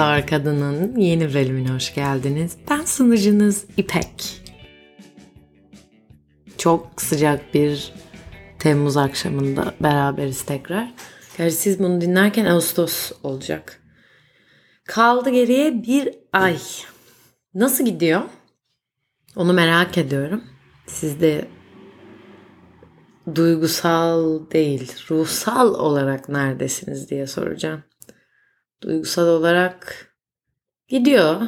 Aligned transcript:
Zar 0.00 0.26
Kadın'ın 0.26 0.96
yeni 0.96 1.34
bölümüne 1.34 1.68
hoş 1.68 1.94
geldiniz. 1.94 2.56
Ben 2.70 2.84
sunucunuz 2.84 3.64
İpek. 3.76 4.42
Çok 6.58 7.02
sıcak 7.02 7.54
bir 7.54 7.92
Temmuz 8.58 8.96
akşamında 8.96 9.74
beraberiz 9.80 10.42
tekrar. 10.42 10.94
Gerçi 11.38 11.56
siz 11.56 11.78
bunu 11.78 12.00
dinlerken 12.00 12.44
Ağustos 12.44 13.12
olacak. 13.22 13.82
Kaldı 14.84 15.30
geriye 15.30 15.82
bir 15.82 16.14
ay. 16.32 16.58
Nasıl 17.54 17.84
gidiyor? 17.84 18.22
Onu 19.36 19.52
merak 19.52 19.98
ediyorum. 19.98 20.44
Siz 20.86 21.20
de 21.20 21.48
duygusal 23.34 24.40
değil, 24.50 24.92
ruhsal 25.10 25.74
olarak 25.74 26.28
neredesiniz 26.28 27.10
diye 27.10 27.26
soracağım. 27.26 27.82
Duygusal 28.82 29.26
olarak 29.26 30.06
gidiyor. 30.88 31.40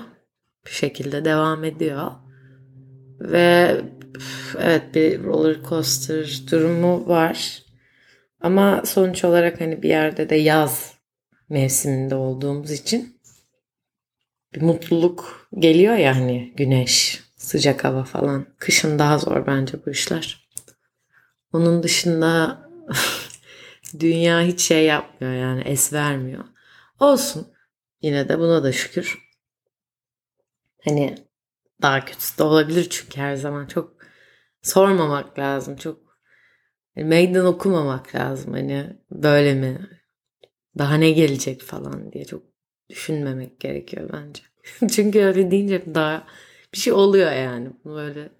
Bir 0.67 0.71
şekilde 0.71 1.25
devam 1.25 1.65
ediyor. 1.65 2.11
Ve 3.21 3.81
evet 4.59 4.95
bir 4.95 5.25
roller 5.25 5.63
coaster 5.69 6.43
durumu 6.51 7.09
var. 7.09 7.63
Ama 8.41 8.83
sonuç 8.87 9.25
olarak 9.25 9.61
hani 9.61 9.83
bir 9.83 9.89
yerde 9.89 10.31
de 10.31 10.37
yaz 10.37 10.95
mevsiminde 11.49 12.15
olduğumuz 12.15 12.71
için 12.71 13.21
bir 14.55 14.63
mutluluk 14.63 15.49
geliyor 15.59 15.97
ya 15.97 16.17
hani 16.17 16.53
güneş, 16.57 17.23
sıcak 17.37 17.85
hava 17.85 18.05
falan. 18.05 18.47
Kışın 18.59 18.99
daha 18.99 19.19
zor 19.19 19.47
bence 19.47 19.75
bu 19.87 19.91
işler. 19.91 20.49
Onun 21.53 21.83
dışında 21.83 22.63
dünya 24.01 24.41
hiç 24.41 24.61
şey 24.61 24.85
yapmıyor 24.85 25.35
yani 25.35 25.63
es 25.63 25.93
vermiyor. 25.93 26.45
Olsun. 27.01 27.47
Yine 28.03 28.29
de 28.29 28.39
buna 28.39 28.63
da 28.63 28.73
şükür. 28.73 29.19
Hani 30.85 31.15
daha 31.83 32.05
kötüsü 32.05 32.39
de 32.39 32.43
olabilir 32.43 32.87
çünkü 32.91 33.19
her 33.21 33.37
zaman 33.37 33.67
çok 33.67 33.97
sormamak 34.63 35.39
lazım. 35.39 35.77
Çok 35.77 36.19
hani 36.95 37.05
meydan 37.05 37.47
okumamak 37.47 38.15
lazım. 38.15 38.53
Hani 38.53 38.97
böyle 39.11 39.55
mi? 39.55 39.91
Daha 40.79 40.95
ne 40.95 41.11
gelecek 41.11 41.63
falan 41.63 42.13
diye 42.13 42.25
çok 42.25 42.43
düşünmemek 42.91 43.61
gerekiyor 43.61 44.11
bence. 44.13 44.43
çünkü 44.95 45.21
öyle 45.21 45.51
deyince 45.51 45.95
daha 45.95 46.27
bir 46.75 46.79
şey 46.79 46.93
oluyor 46.93 47.33
yani. 47.33 47.71
Bunu 47.85 47.95
böyle 47.97 48.33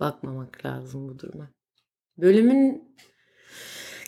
bakmamak 0.00 0.66
lazım 0.66 1.08
bu 1.08 1.18
duruma. 1.18 1.50
Bölümün 2.18 2.96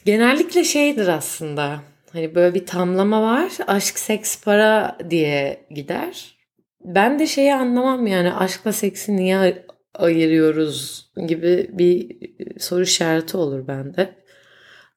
genellikle 0.05 0.65
şeydir 0.65 1.09
aslında. 1.09 1.83
Hani 2.13 2.35
böyle 2.35 2.55
bir 2.55 2.67
tamlama 2.67 3.23
var. 3.23 3.53
Aşk, 3.67 3.99
seks, 3.99 4.43
para 4.43 4.99
diye 5.11 5.67
gider. 5.71 6.39
Ben 6.85 7.19
de 7.19 7.27
şeyi 7.27 7.55
anlamam 7.55 8.07
yani 8.07 8.35
aşkla 8.35 8.73
seksi 8.73 9.17
niye 9.17 9.65
ayırıyoruz 9.95 11.11
gibi 11.27 11.71
bir 11.73 12.19
soru 12.59 12.83
işareti 12.83 13.37
olur 13.37 13.69
bende. 13.69 14.15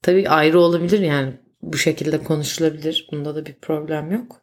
Tabii 0.01 0.29
ayrı 0.29 0.59
olabilir 0.59 0.99
yani 0.99 1.33
bu 1.61 1.77
şekilde 1.77 2.23
konuşulabilir. 2.23 3.07
Bunda 3.11 3.35
da 3.35 3.45
bir 3.45 3.53
problem 3.53 4.11
yok. 4.11 4.41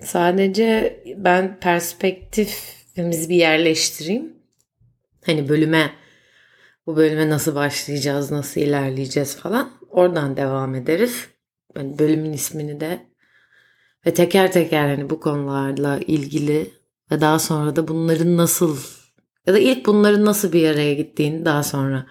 Sadece 0.00 1.02
ben 1.16 1.60
perspektifimizi 1.60 3.28
bir 3.28 3.36
yerleştireyim. 3.36 4.32
Hani 5.26 5.48
bölüme 5.48 5.90
bu 6.86 6.96
bölüme 6.96 7.28
nasıl 7.28 7.54
başlayacağız, 7.54 8.30
nasıl 8.30 8.60
ilerleyeceğiz 8.60 9.36
falan. 9.36 9.70
Oradan 9.90 10.36
devam 10.36 10.74
ederiz. 10.74 11.28
Yani 11.78 11.98
bölümün 11.98 12.32
ismini 12.32 12.80
de 12.80 13.06
ve 14.06 14.14
teker 14.14 14.52
teker 14.52 14.88
hani 14.88 15.10
bu 15.10 15.20
konularla 15.20 15.98
ilgili 15.98 16.70
ve 17.10 17.20
daha 17.20 17.38
sonra 17.38 17.76
da 17.76 17.88
bunların 17.88 18.36
nasıl 18.36 18.78
ya 19.46 19.54
da 19.54 19.58
ilk 19.58 19.86
bunların 19.86 20.24
nasıl 20.24 20.52
bir 20.52 20.68
araya 20.68 20.94
gittiğini 20.94 21.44
daha 21.44 21.62
sonra 21.62 22.06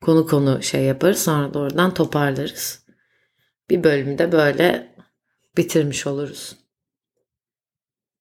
konu 0.00 0.26
konu 0.26 0.62
şey 0.62 0.82
yaparız. 0.82 1.18
Sonra 1.18 1.54
da 1.54 1.58
oradan 1.58 1.94
toparlarız. 1.94 2.86
Bir 3.70 3.84
bölümde 3.84 4.32
böyle 4.32 4.94
bitirmiş 5.56 6.06
oluruz. 6.06 6.56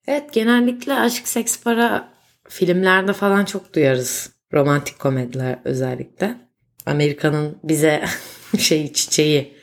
Evet 0.07 0.33
genellikle 0.33 0.93
aşk, 0.93 1.27
seks, 1.27 1.63
para 1.63 2.13
filmlerde 2.49 3.13
falan 3.13 3.45
çok 3.45 3.75
duyarız. 3.75 4.31
Romantik 4.53 4.99
komediler 4.99 5.59
özellikle. 5.65 6.37
Amerika'nın 6.85 7.57
bize 7.63 8.05
şey 8.57 8.93
çiçeği 8.93 9.60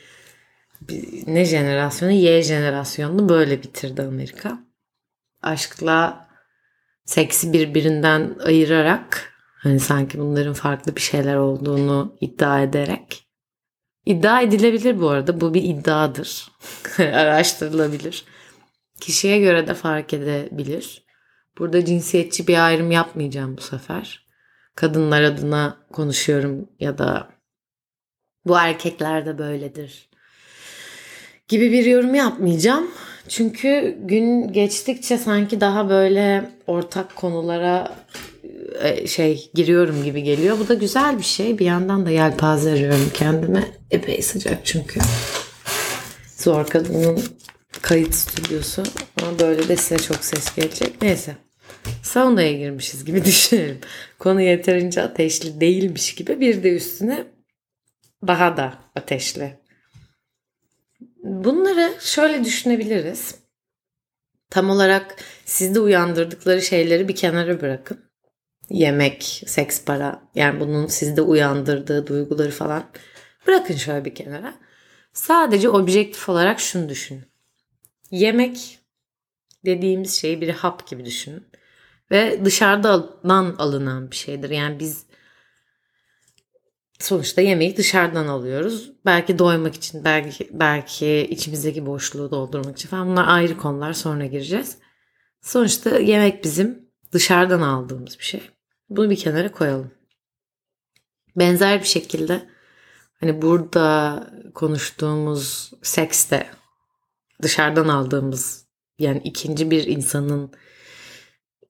ne 1.27 1.45
jenerasyonu? 1.45 2.11
Y 2.11 2.43
jenerasyonunu 2.43 3.29
böyle 3.29 3.63
bitirdi 3.63 4.01
Amerika. 4.01 4.59
Aşkla 5.41 6.27
seksi 7.05 7.53
birbirinden 7.53 8.35
ayırarak 8.43 9.33
hani 9.57 9.79
sanki 9.79 10.19
bunların 10.19 10.53
farklı 10.53 10.95
bir 10.95 11.01
şeyler 11.01 11.35
olduğunu 11.35 12.17
iddia 12.21 12.61
ederek 12.61 13.29
iddia 14.09 14.41
edilebilir 14.41 15.01
bu 15.01 15.09
arada. 15.09 15.41
Bu 15.41 15.53
bir 15.53 15.63
iddiadır. 15.63 16.51
Araştırılabilir. 16.97 18.25
Kişiye 18.99 19.39
göre 19.39 19.67
de 19.67 19.73
fark 19.73 20.13
edebilir. 20.13 21.05
Burada 21.57 21.85
cinsiyetçi 21.85 22.47
bir 22.47 22.65
ayrım 22.65 22.91
yapmayacağım 22.91 23.57
bu 23.57 23.61
sefer. 23.61 24.27
Kadınlar 24.75 25.21
adına 25.21 25.77
konuşuyorum 25.93 26.69
ya 26.79 26.97
da 26.97 27.29
bu 28.45 28.57
erkekler 28.57 29.25
de 29.25 29.37
böyledir 29.37 30.08
gibi 31.49 31.71
bir 31.71 31.85
yorum 31.85 32.15
yapmayacağım. 32.15 32.91
Çünkü 33.27 33.97
gün 34.01 34.53
geçtikçe 34.53 35.17
sanki 35.17 35.61
daha 35.61 35.89
böyle 35.89 36.49
ortak 36.67 37.15
konulara 37.15 37.95
e, 38.83 39.07
şey 39.07 39.49
giriyorum 39.53 40.03
gibi 40.03 40.23
geliyor. 40.23 40.59
Bu 40.59 40.67
da 40.67 40.73
güzel 40.73 41.17
bir 41.17 41.23
şey. 41.23 41.59
Bir 41.59 41.65
yandan 41.65 42.05
da 42.05 42.09
yelpaze 42.09 42.71
arıyorum 42.71 43.11
kendime. 43.13 43.63
Epey 43.91 44.21
sıcak 44.21 44.65
çünkü. 44.65 44.99
Zor 46.37 46.67
Kadın'ın 46.67 47.23
kayıt 47.81 48.15
stüdyosu. 48.15 48.83
Ama 49.21 49.39
böyle 49.39 49.67
de 49.67 49.75
size 49.75 49.97
çok 49.97 50.25
ses 50.25 50.55
gelecek. 50.55 51.01
Neyse. 51.01 51.35
Saunaya 52.03 52.53
girmişiz 52.53 53.05
gibi 53.05 53.25
düşünelim. 53.25 53.79
Konu 54.19 54.41
yeterince 54.41 55.01
ateşli 55.01 55.61
değilmiş 55.61 56.15
gibi 56.15 56.39
bir 56.39 56.63
de 56.63 56.75
üstüne 56.75 57.23
daha 58.27 58.57
da 58.57 58.73
ateşli 58.95 59.58
Bunları 61.29 61.93
şöyle 61.99 62.43
düşünebiliriz. 62.43 63.35
Tam 64.49 64.69
olarak 64.69 65.15
sizde 65.45 65.79
uyandırdıkları 65.79 66.61
şeyleri 66.61 67.07
bir 67.07 67.15
kenara 67.15 67.61
bırakın. 67.61 67.99
Yemek, 68.69 69.43
seks, 69.45 69.85
para 69.85 70.21
yani 70.35 70.59
bunun 70.59 70.87
sizde 70.87 71.21
uyandırdığı 71.21 72.07
duyguları 72.07 72.51
falan 72.51 72.83
bırakın 73.47 73.75
şöyle 73.75 74.05
bir 74.05 74.15
kenara. 74.15 74.53
Sadece 75.13 75.69
objektif 75.69 76.29
olarak 76.29 76.59
şunu 76.59 76.89
düşünün. 76.89 77.25
Yemek 78.11 78.79
dediğimiz 79.65 80.13
şeyi 80.13 80.41
bir 80.41 80.49
hap 80.49 80.87
gibi 80.87 81.05
düşünün. 81.05 81.47
Ve 82.11 82.45
dışarıdan 82.45 83.55
alınan 83.57 84.11
bir 84.11 84.15
şeydir. 84.15 84.49
Yani 84.49 84.79
biz 84.79 85.05
sonuçta 86.99 87.41
yemeği 87.41 87.77
dışarıdan 87.77 88.27
alıyoruz. 88.27 88.91
Belki 89.05 89.39
doymak 89.39 89.75
için, 89.75 90.03
belki 90.03 90.49
belki 90.51 91.27
içimizdeki 91.29 91.85
boşluğu 91.85 92.31
doldurmak 92.31 92.77
için 92.77 92.89
falan. 92.89 93.07
Bunlar 93.07 93.27
ayrı 93.27 93.57
konular 93.57 93.93
sonra 93.93 94.25
gireceğiz. 94.25 94.77
Sonuçta 95.41 95.99
yemek 95.99 96.43
bizim 96.43 96.89
dışarıdan 97.11 97.61
aldığımız 97.61 98.19
bir 98.19 98.23
şey. 98.23 98.41
Bunu 98.89 99.09
bir 99.09 99.15
kenara 99.15 99.51
koyalım. 99.51 99.91
Benzer 101.35 101.79
bir 101.79 101.87
şekilde 101.87 102.49
hani 103.19 103.41
burada 103.41 104.27
konuştuğumuz 104.53 105.71
seks 105.81 106.31
de 106.31 106.47
dışarıdan 107.41 107.87
aldığımız 107.87 108.65
yani 108.99 109.21
ikinci 109.23 109.71
bir 109.71 109.87
insanın 109.87 110.51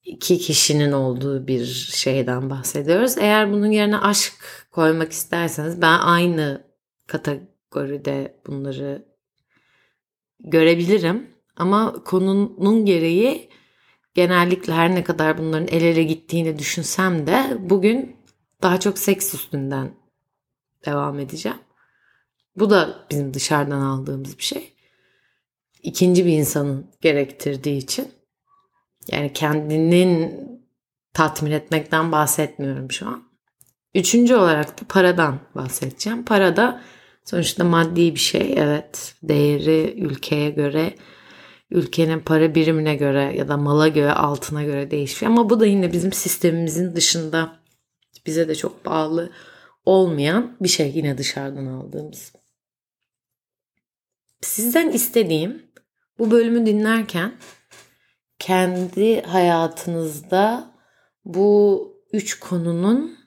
iki 0.09 0.37
kişinin 0.37 0.91
olduğu 0.91 1.47
bir 1.47 1.65
şeyden 1.93 2.49
bahsediyoruz. 2.49 3.17
Eğer 3.17 3.51
bunun 3.51 3.71
yerine 3.71 3.97
aşk 3.97 4.33
koymak 4.71 5.11
isterseniz 5.11 5.81
ben 5.81 5.99
aynı 5.99 6.63
kategoride 7.07 8.41
bunları 8.47 9.05
görebilirim. 10.39 11.29
Ama 11.55 12.03
konunun 12.03 12.85
gereği 12.85 13.49
genellikle 14.13 14.73
her 14.73 14.95
ne 14.95 15.03
kadar 15.03 15.37
bunların 15.37 15.67
el 15.67 15.81
ele 15.83 16.03
gittiğini 16.03 16.59
düşünsem 16.59 17.27
de 17.27 17.57
bugün 17.59 18.15
daha 18.61 18.79
çok 18.79 18.99
seks 18.99 19.33
üstünden 19.33 19.91
devam 20.85 21.19
edeceğim. 21.19 21.59
Bu 22.55 22.69
da 22.69 23.05
bizim 23.11 23.33
dışarıdan 23.33 23.81
aldığımız 23.81 24.37
bir 24.37 24.43
şey. 24.43 24.73
İkinci 25.83 26.25
bir 26.25 26.31
insanın 26.31 26.91
gerektirdiği 27.01 27.77
için. 27.77 28.18
Yani 29.11 29.33
kendinin 29.33 30.49
tatmin 31.13 31.51
etmekten 31.51 32.11
bahsetmiyorum 32.11 32.91
şu 32.91 33.07
an. 33.07 33.23
Üçüncü 33.95 34.35
olarak 34.35 34.81
da 34.81 34.85
paradan 34.89 35.39
bahsedeceğim. 35.55 36.25
Para 36.25 36.55
da 36.55 36.81
sonuçta 37.25 37.63
maddi 37.63 38.15
bir 38.15 38.19
şey. 38.19 38.53
Evet 38.57 39.15
değeri 39.23 39.93
ülkeye 39.97 40.49
göre 40.49 40.93
ülkenin 41.71 42.19
para 42.19 42.55
birimine 42.55 42.95
göre 42.95 43.33
ya 43.37 43.47
da 43.47 43.57
mala 43.57 43.87
göre 43.87 44.11
altına 44.11 44.63
göre 44.63 44.91
değişiyor. 44.91 45.31
Ama 45.31 45.49
bu 45.49 45.59
da 45.59 45.65
yine 45.65 45.93
bizim 45.93 46.13
sistemimizin 46.13 46.95
dışında 46.95 47.59
bize 48.25 48.47
de 48.47 48.55
çok 48.55 48.85
bağlı 48.85 49.31
olmayan 49.85 50.57
bir 50.61 50.67
şey 50.67 50.91
yine 50.95 51.17
dışarıdan 51.17 51.65
aldığımız. 51.65 52.33
Sizden 54.41 54.89
istediğim 54.89 55.63
bu 56.19 56.31
bölümü 56.31 56.65
dinlerken 56.65 57.33
kendi 58.39 59.21
hayatınızda 59.21 60.71
bu 61.25 61.87
üç 62.13 62.39
konunun 62.39 63.17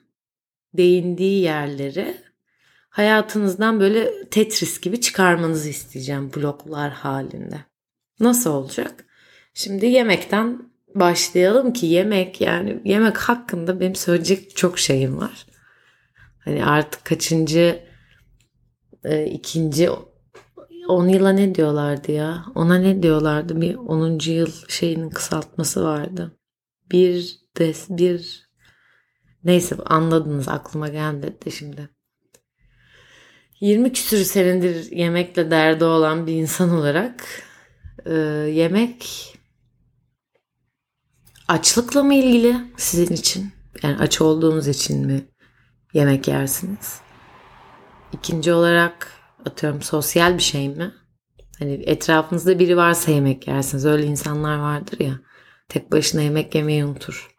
değindiği 0.73 1.41
yerleri 1.41 2.17
hayatınızdan 2.89 3.79
böyle 3.79 4.29
Tetris 4.29 4.81
gibi 4.81 5.01
çıkarmanızı 5.01 5.69
isteyeceğim 5.69 6.31
bloklar 6.35 6.91
halinde. 6.91 7.59
Nasıl 8.19 8.49
olacak? 8.49 9.05
Şimdi 9.53 9.85
yemekten 9.85 10.73
başlayalım 10.95 11.73
ki 11.73 11.85
yemek 11.85 12.41
yani 12.41 12.81
yemek 12.85 13.17
hakkında 13.17 13.79
benim 13.79 13.95
söyleyecek 13.95 14.57
çok 14.57 14.79
şeyim 14.79 15.17
var. 15.17 15.45
Hani 16.39 16.65
artık 16.65 17.05
kaçıncı 17.05 17.79
e, 19.03 19.25
ikinci 19.25 19.89
10 20.87 21.07
yıla 21.07 21.29
ne 21.29 21.55
diyorlardı 21.55 22.11
ya? 22.11 22.45
Ona 22.55 22.77
ne 22.77 23.03
diyorlardı? 23.03 23.61
Bir 23.61 23.75
10. 23.75 24.19
yıl 24.31 24.51
şeyinin 24.67 25.09
kısaltması 25.09 25.83
vardı. 25.83 26.37
Bir 26.91 27.39
des 27.59 27.89
bir 27.89 28.49
neyse 29.43 29.75
anladınız 29.85 30.47
aklıma 30.47 30.89
geldi 30.89 31.37
de 31.45 31.51
şimdi. 31.51 31.89
20 33.59 33.93
küsür 33.93 34.17
senedir 34.17 34.91
yemekle 34.91 35.51
derdi 35.51 35.83
olan 35.83 36.27
bir 36.27 36.33
insan 36.33 36.69
olarak 36.69 37.25
e, 38.05 38.13
yemek 38.53 39.33
açlıkla 41.47 42.03
mı 42.03 42.13
ilgili 42.13 42.55
sizin 42.77 43.13
için? 43.13 43.51
Yani 43.83 43.97
aç 43.97 44.21
olduğunuz 44.21 44.67
için 44.67 45.05
mi 45.05 45.25
yemek 45.93 46.27
yersiniz? 46.27 47.01
İkinci 48.13 48.53
olarak 48.53 49.22
atıyorum 49.45 49.81
sosyal 49.81 50.37
bir 50.37 50.43
şey 50.43 50.69
mi? 50.69 50.93
Hani 51.59 51.71
etrafınızda 51.73 52.59
biri 52.59 52.77
varsa 52.77 53.11
yemek 53.11 53.47
yersiniz. 53.47 53.85
Öyle 53.85 54.05
insanlar 54.05 54.57
vardır 54.59 54.99
ya. 54.99 55.19
Tek 55.69 55.91
başına 55.91 56.21
yemek 56.21 56.55
yemeyi 56.55 56.85
unutur. 56.85 57.35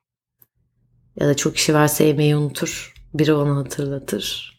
Ya 1.21 1.29
da 1.29 1.37
çok 1.37 1.55
kişi 1.55 1.75
varsa 1.75 2.05
yemeği 2.05 2.37
unutur. 2.37 2.95
Biri 3.15 3.35
onu 3.35 3.57
hatırlatır. 3.57 4.55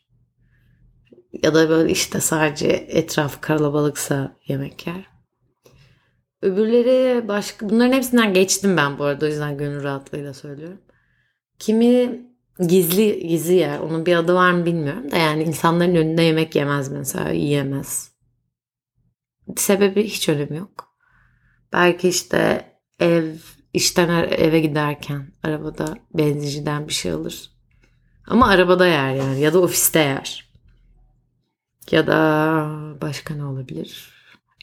Ya 1.44 1.54
da 1.54 1.70
böyle 1.70 1.92
işte 1.92 2.20
sadece 2.20 2.68
etraf 2.68 3.42
kalabalıksa 3.42 4.38
yemek 4.48 4.88
yer. 4.88 5.08
Öbürleri 6.42 7.28
başka 7.28 7.70
bunların 7.70 7.94
hepsinden 7.94 8.34
geçtim 8.34 8.78
ben 8.78 9.00
bu 9.00 9.04
arada 9.04 9.26
o 9.26 9.30
yüzden 9.30 9.58
gönül 9.58 9.84
rahatlığıyla 9.84 10.34
söylüyorum. 10.34 10.82
Kimi 11.60 12.26
gizli 12.60 13.28
gizli 13.28 13.54
yer. 13.54 13.80
Onun 13.80 14.06
bir 14.06 14.16
adı 14.16 14.34
var 14.34 14.52
mı 14.52 14.66
bilmiyorum 14.66 15.12
da 15.12 15.18
yani 15.18 15.44
insanların 15.44 15.96
önünde 15.96 16.22
yemek 16.22 16.56
yemez 16.56 16.92
mesela 16.92 17.30
yiyemez. 17.30 18.12
Sebebi 19.58 20.04
hiç 20.04 20.30
önemi 20.30 20.58
yok. 20.58 20.96
Belki 21.74 22.10
işte 22.10 22.72
ev 23.00 23.36
işten 23.74 24.10
eve 24.24 24.60
giderken 24.60 25.32
arabada 25.44 25.98
benzinciden 26.14 26.88
bir 26.88 26.94
şey 26.94 27.12
alır. 27.12 27.52
Ama 28.28 28.48
arabada 28.48 28.88
yer 28.88 29.16
yani 29.16 29.40
ya 29.40 29.54
da 29.54 29.60
ofiste 29.60 30.00
yer. 30.00 30.46
Ya 31.92 32.08
da 32.08 32.18
başka 33.02 33.36
ne 33.36 33.46
olabilir? 33.46 34.14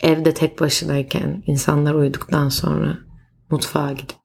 Evde 0.02 0.34
tek 0.34 0.60
başınayken 0.60 1.42
insanlar 1.46 1.94
uyuduktan 1.94 2.48
sonra 2.48 2.98
mutfağa 3.50 3.92
gidip. 3.92 4.16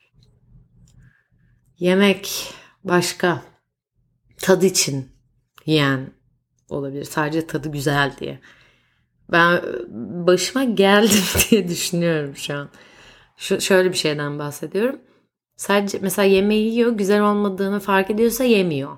Yemek 1.80 2.54
başka 2.84 3.44
tadı 4.42 4.66
için 4.66 5.12
yiyen 5.66 6.12
olabilir. 6.70 7.04
Sadece 7.04 7.48
tadı 7.48 7.72
güzel 7.72 8.16
diye. 8.20 8.40
Ben 9.32 9.62
başıma 10.28 10.64
geldim 10.64 11.24
diye 11.52 11.68
düşünüyorum 11.68 12.36
şu 12.36 12.54
an. 12.54 12.70
Şu, 13.38 13.62
şöyle 13.62 13.92
bir 13.92 13.98
şeyden 13.98 14.40
bahsediyorum. 14.40 15.00
Sadece 15.56 16.00
mesela 16.02 16.26
yemeği 16.26 16.72
yiyor, 16.74 16.92
güzel 16.92 17.22
olmadığını 17.22 17.80
fark 17.80 18.10
ediyorsa 18.10 18.44
yemiyor. 18.44 18.98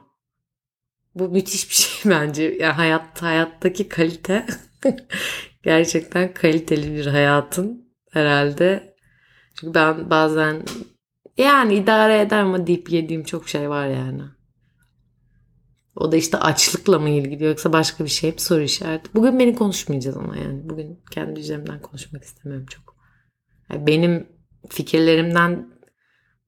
Bu 1.16 1.30
müthiş 1.30 1.70
bir 1.70 1.76
şey 1.76 2.12
bence. 2.12 2.44
Yani 2.44 2.74
hayat 2.74 3.22
hayattaki 3.22 3.90
kalite 3.90 4.46
gerçekten 5.64 6.34
kaliteli 6.34 6.96
bir 6.96 7.06
hayatın 7.06 7.90
herhalde. 8.12 8.96
Çünkü 9.56 9.74
ben 9.74 10.10
bazen 10.10 10.64
yani 11.38 11.76
idare 11.76 12.22
eder 12.22 12.40
ama 12.40 12.68
deyip 12.68 12.92
yediğim 12.92 13.24
çok 13.24 13.50
şey 13.50 13.70
var 13.70 13.88
yani. 13.88 14.22
O 15.96 16.12
da 16.12 16.18
işte 16.18 16.38
açlıkla 16.38 17.00
mı 17.00 17.10
ilgili 17.10 17.44
yoksa 17.44 17.74
başka 17.74 18.04
bir 18.04 18.10
şey 18.10 18.32
mi 18.32 18.40
soru 18.40 18.62
işareti. 18.62 19.10
Bugün 19.14 19.40
beni 19.40 19.56
konuşmayacağız 19.56 20.18
ama 20.18 20.38
yani. 20.38 20.70
Bugün 20.70 21.00
kendi 21.12 21.40
üzerimden 21.40 21.82
konuşmak 21.82 22.24
istemiyorum 22.24 22.66
çok. 22.66 22.96
Yani 23.70 23.88
benim 23.88 24.28
fikirlerimden 24.70 25.70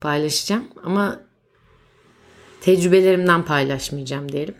paylaşacağım 0.00 0.68
ama 0.82 1.20
tecrübelerimden 2.60 3.44
paylaşmayacağım 3.44 4.32
diyelim. 4.32 4.54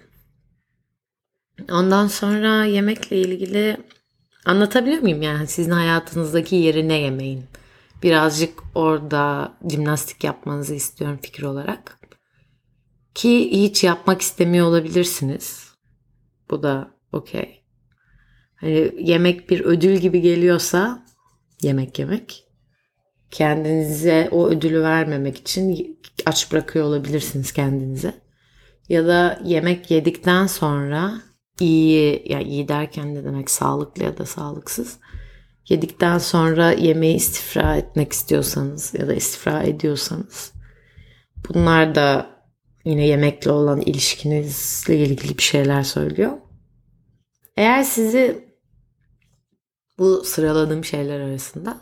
Ondan 1.70 2.06
sonra 2.06 2.64
yemekle 2.64 3.16
ilgili 3.16 3.76
anlatabiliyor 4.44 5.02
muyum 5.02 5.22
yani 5.22 5.46
sizin 5.46 5.70
hayatınızdaki 5.70 6.56
yeri 6.56 6.88
ne 6.88 6.98
yemeğin? 7.00 7.44
Birazcık 8.02 8.62
orada 8.74 9.52
jimnastik 9.70 10.24
yapmanızı 10.24 10.74
istiyorum 10.74 11.18
fikir 11.22 11.42
olarak. 11.42 12.01
Ki 13.14 13.62
hiç 13.62 13.84
yapmak 13.84 14.22
istemiyor 14.22 14.66
olabilirsiniz. 14.66 15.72
Bu 16.50 16.62
da 16.62 16.90
okey. 17.12 17.62
Hani 18.54 18.92
yemek 18.98 19.50
bir 19.50 19.60
ödül 19.60 19.96
gibi 19.96 20.20
geliyorsa 20.20 21.06
yemek 21.62 21.98
yemek 21.98 22.44
kendinize 23.32 24.28
o 24.30 24.48
ödülü 24.48 24.82
vermemek 24.82 25.36
için 25.36 25.98
aç 26.26 26.52
bırakıyor 26.52 26.84
olabilirsiniz 26.84 27.52
kendinize. 27.52 28.14
Ya 28.88 29.06
da 29.06 29.40
yemek 29.44 29.90
yedikten 29.90 30.46
sonra 30.46 31.22
iyi 31.60 32.22
yani 32.26 32.44
iyi 32.44 32.68
derken 32.68 33.14
ne 33.14 33.24
demek 33.24 33.50
sağlıklı 33.50 34.04
ya 34.04 34.18
da 34.18 34.26
sağlıksız. 34.26 34.98
Yedikten 35.68 36.18
sonra 36.18 36.72
yemeği 36.72 37.16
istifra 37.16 37.76
etmek 37.76 38.12
istiyorsanız 38.12 38.94
ya 38.94 39.08
da 39.08 39.14
istifra 39.14 39.62
ediyorsanız 39.62 40.52
bunlar 41.48 41.94
da 41.94 42.26
yine 42.84 43.06
yemekle 43.06 43.50
olan 43.50 43.80
ilişkinizle 43.80 44.96
ilgili 44.96 45.38
bir 45.38 45.42
şeyler 45.42 45.82
söylüyor. 45.82 46.32
Eğer 47.56 47.82
sizi 47.82 48.52
bu 49.98 50.24
sıraladığım 50.24 50.84
şeyler 50.84 51.20
arasında 51.20 51.80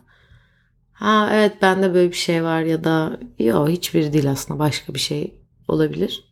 ha 0.93 1.31
evet 1.33 1.63
bende 1.63 1.95
böyle 1.95 2.11
bir 2.11 2.17
şey 2.17 2.45
var 2.45 2.63
ya 2.63 2.85
da 2.85 3.21
yok 3.39 3.69
hiçbir 3.69 4.13
değil 4.13 4.31
aslında 4.31 4.59
başka 4.59 4.95
bir 4.95 4.99
şey 4.99 5.35
olabilir. 5.69 6.25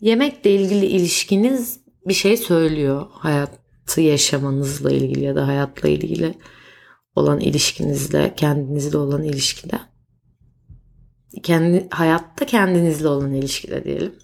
Yemekle 0.00 0.50
ilgili 0.50 0.86
ilişkiniz 0.86 1.80
bir 2.06 2.14
şey 2.14 2.36
söylüyor 2.36 3.06
hayatı 3.10 4.00
yaşamanızla 4.00 4.92
ilgili 4.92 5.24
ya 5.24 5.36
da 5.36 5.46
hayatla 5.46 5.88
ilgili 5.88 6.34
olan 7.16 7.40
ilişkinizle 7.40 8.34
kendinizle 8.36 8.98
olan 8.98 9.22
ilişkide 9.22 9.78
kendi 11.42 11.88
hayatta 11.90 12.46
kendinizle 12.46 13.08
olan 13.08 13.32
ilişkide 13.32 13.84
diyelim. 13.84 14.14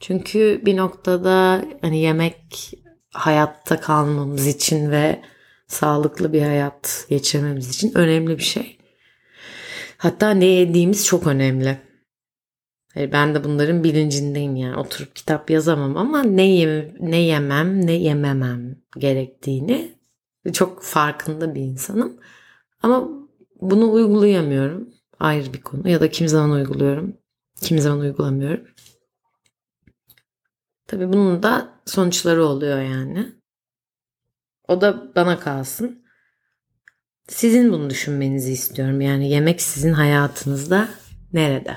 Çünkü 0.00 0.62
bir 0.64 0.76
noktada 0.76 1.64
hani 1.80 1.98
yemek 1.98 2.72
hayatta 3.12 3.80
kalmamız 3.80 4.46
için 4.46 4.90
ve 4.90 5.22
sağlıklı 5.66 6.32
bir 6.32 6.42
hayat 6.42 7.06
geçirmemiz 7.08 7.70
için 7.70 7.92
önemli 7.94 8.38
bir 8.38 8.42
şey. 8.42 8.78
Hatta 9.96 10.30
ne 10.30 10.44
yediğimiz 10.44 11.06
çok 11.06 11.26
önemli. 11.26 11.78
Yani 12.94 13.12
ben 13.12 13.34
de 13.34 13.44
bunların 13.44 13.84
bilincindeyim 13.84 14.56
yani 14.56 14.76
oturup 14.76 15.16
kitap 15.16 15.50
yazamam 15.50 15.96
ama 15.96 16.22
ne 16.22 16.50
yeme, 16.50 16.94
ne 17.00 17.16
yemem 17.16 17.86
ne 17.86 17.92
yememem 17.92 18.76
gerektiğini 18.98 19.94
çok 20.52 20.82
farkında 20.82 21.54
bir 21.54 21.60
insanım. 21.60 22.20
Ama 22.82 23.08
bunu 23.60 23.92
uygulayamıyorum 23.92 24.88
ayrı 25.20 25.52
bir 25.52 25.60
konu. 25.60 25.88
Ya 25.88 26.00
da 26.00 26.10
kim 26.10 26.28
zaman 26.28 26.50
uyguluyorum, 26.50 27.16
kim 27.62 27.78
zaman 27.78 28.00
uygulamıyorum. 28.00 28.66
Tabii 30.86 31.12
bunun 31.12 31.42
da 31.42 31.68
sonuçları 31.86 32.44
oluyor 32.44 32.80
yani. 32.80 33.32
O 34.68 34.80
da 34.80 35.14
bana 35.16 35.40
kalsın. 35.40 36.04
Sizin 37.28 37.72
bunu 37.72 37.90
düşünmenizi 37.90 38.52
istiyorum. 38.52 39.00
Yani 39.00 39.30
yemek 39.30 39.62
sizin 39.62 39.92
hayatınızda 39.92 40.88
nerede? 41.32 41.76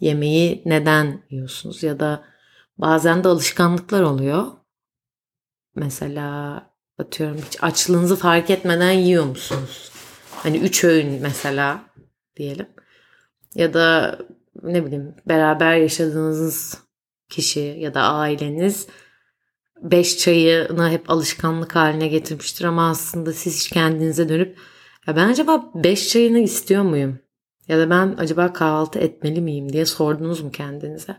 Yemeği 0.00 0.62
neden 0.64 1.22
yiyorsunuz? 1.30 1.82
Ya 1.82 2.00
da 2.00 2.24
bazen 2.78 3.24
de 3.24 3.28
alışkanlıklar 3.28 4.02
oluyor. 4.02 4.46
Mesela 5.74 6.62
atıyorum 6.98 7.38
hiç 7.46 7.62
açlığınızı 7.62 8.16
fark 8.16 8.50
etmeden 8.50 8.92
yiyor 8.92 9.24
musunuz? 9.24 9.92
Hani 10.30 10.58
üç 10.58 10.84
öğün 10.84 11.22
mesela 11.22 11.84
diyelim. 12.36 12.68
Ya 13.54 13.74
da 13.74 14.18
ne 14.62 14.86
bileyim 14.86 15.14
beraber 15.26 15.76
yaşadığınız 15.76 16.78
kişi 17.28 17.60
ya 17.60 17.94
da 17.94 18.02
aileniz 18.02 18.86
beş 19.82 20.18
çayını 20.18 20.90
hep 20.90 21.10
alışkanlık 21.10 21.76
haline 21.76 22.08
getirmiştir 22.08 22.64
ama 22.64 22.90
aslında 22.90 23.32
siz 23.32 23.56
hiç 23.56 23.70
kendinize 23.70 24.28
dönüp 24.28 24.58
ya 25.06 25.16
ben 25.16 25.28
acaba 25.28 25.70
beş 25.74 26.08
çayını 26.08 26.38
istiyor 26.38 26.82
muyum? 26.82 27.18
Ya 27.68 27.78
da 27.78 27.90
ben 27.90 28.14
acaba 28.18 28.52
kahvaltı 28.52 28.98
etmeli 28.98 29.40
miyim 29.40 29.72
diye 29.72 29.86
sordunuz 29.86 30.40
mu 30.40 30.50
kendinize? 30.50 31.16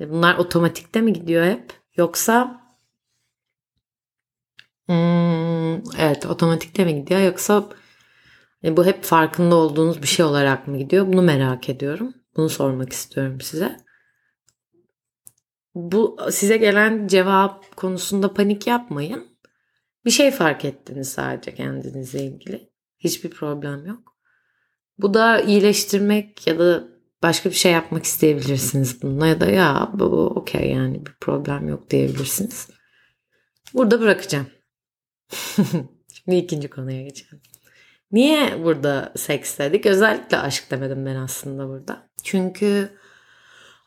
Bunlar 0.00 0.38
otomatikte 0.38 1.00
mi 1.00 1.12
gidiyor 1.12 1.46
hep? 1.46 1.72
Yoksa 1.96 2.60
hmm, 4.86 5.74
evet 5.98 6.26
otomatikte 6.26 6.84
mi 6.84 6.94
gidiyor? 6.94 7.20
Yoksa 7.20 7.68
e, 8.64 8.76
bu 8.76 8.86
hep 8.86 9.02
farkında 9.04 9.54
olduğunuz 9.54 10.02
bir 10.02 10.06
şey 10.06 10.26
olarak 10.26 10.68
mı 10.68 10.78
gidiyor? 10.78 11.06
Bunu 11.06 11.22
merak 11.22 11.68
ediyorum. 11.68 12.14
Bunu 12.36 12.48
sormak 12.48 12.92
istiyorum 12.92 13.40
size. 13.40 13.76
Bu 15.74 16.16
size 16.30 16.56
gelen 16.56 17.06
cevap 17.06 17.76
konusunda 17.76 18.34
panik 18.34 18.66
yapmayın. 18.66 19.26
Bir 20.04 20.10
şey 20.10 20.30
fark 20.30 20.64
ettiniz 20.64 21.08
sadece 21.08 21.54
kendinizle 21.54 22.24
ilgili. 22.24 22.70
Hiçbir 22.98 23.30
problem 23.30 23.86
yok. 23.86 24.16
Bu 24.98 25.14
da 25.14 25.40
iyileştirmek 25.40 26.46
ya 26.46 26.58
da 26.58 26.88
başka 27.22 27.50
bir 27.50 27.54
şey 27.54 27.72
yapmak 27.72 28.04
isteyebilirsiniz 28.04 29.02
bununla 29.02 29.26
ya 29.26 29.40
da 29.40 29.46
ya 29.46 29.90
bu 29.94 30.06
okey 30.26 30.70
yani 30.70 31.06
bir 31.06 31.12
problem 31.20 31.68
yok 31.68 31.90
diyebilirsiniz. 31.90 32.68
Burada 33.74 34.00
bırakacağım. 34.00 34.46
Şimdi 36.12 36.36
ikinci 36.36 36.70
konuya 36.70 37.02
geçelim. 37.02 37.40
Niye 38.12 38.64
burada 38.64 39.12
seks 39.16 39.58
dedik? 39.58 39.86
Özellikle 39.86 40.38
aşk 40.38 40.70
demedim 40.70 41.06
ben 41.06 41.16
aslında 41.16 41.68
burada. 41.68 42.08
Çünkü 42.24 42.88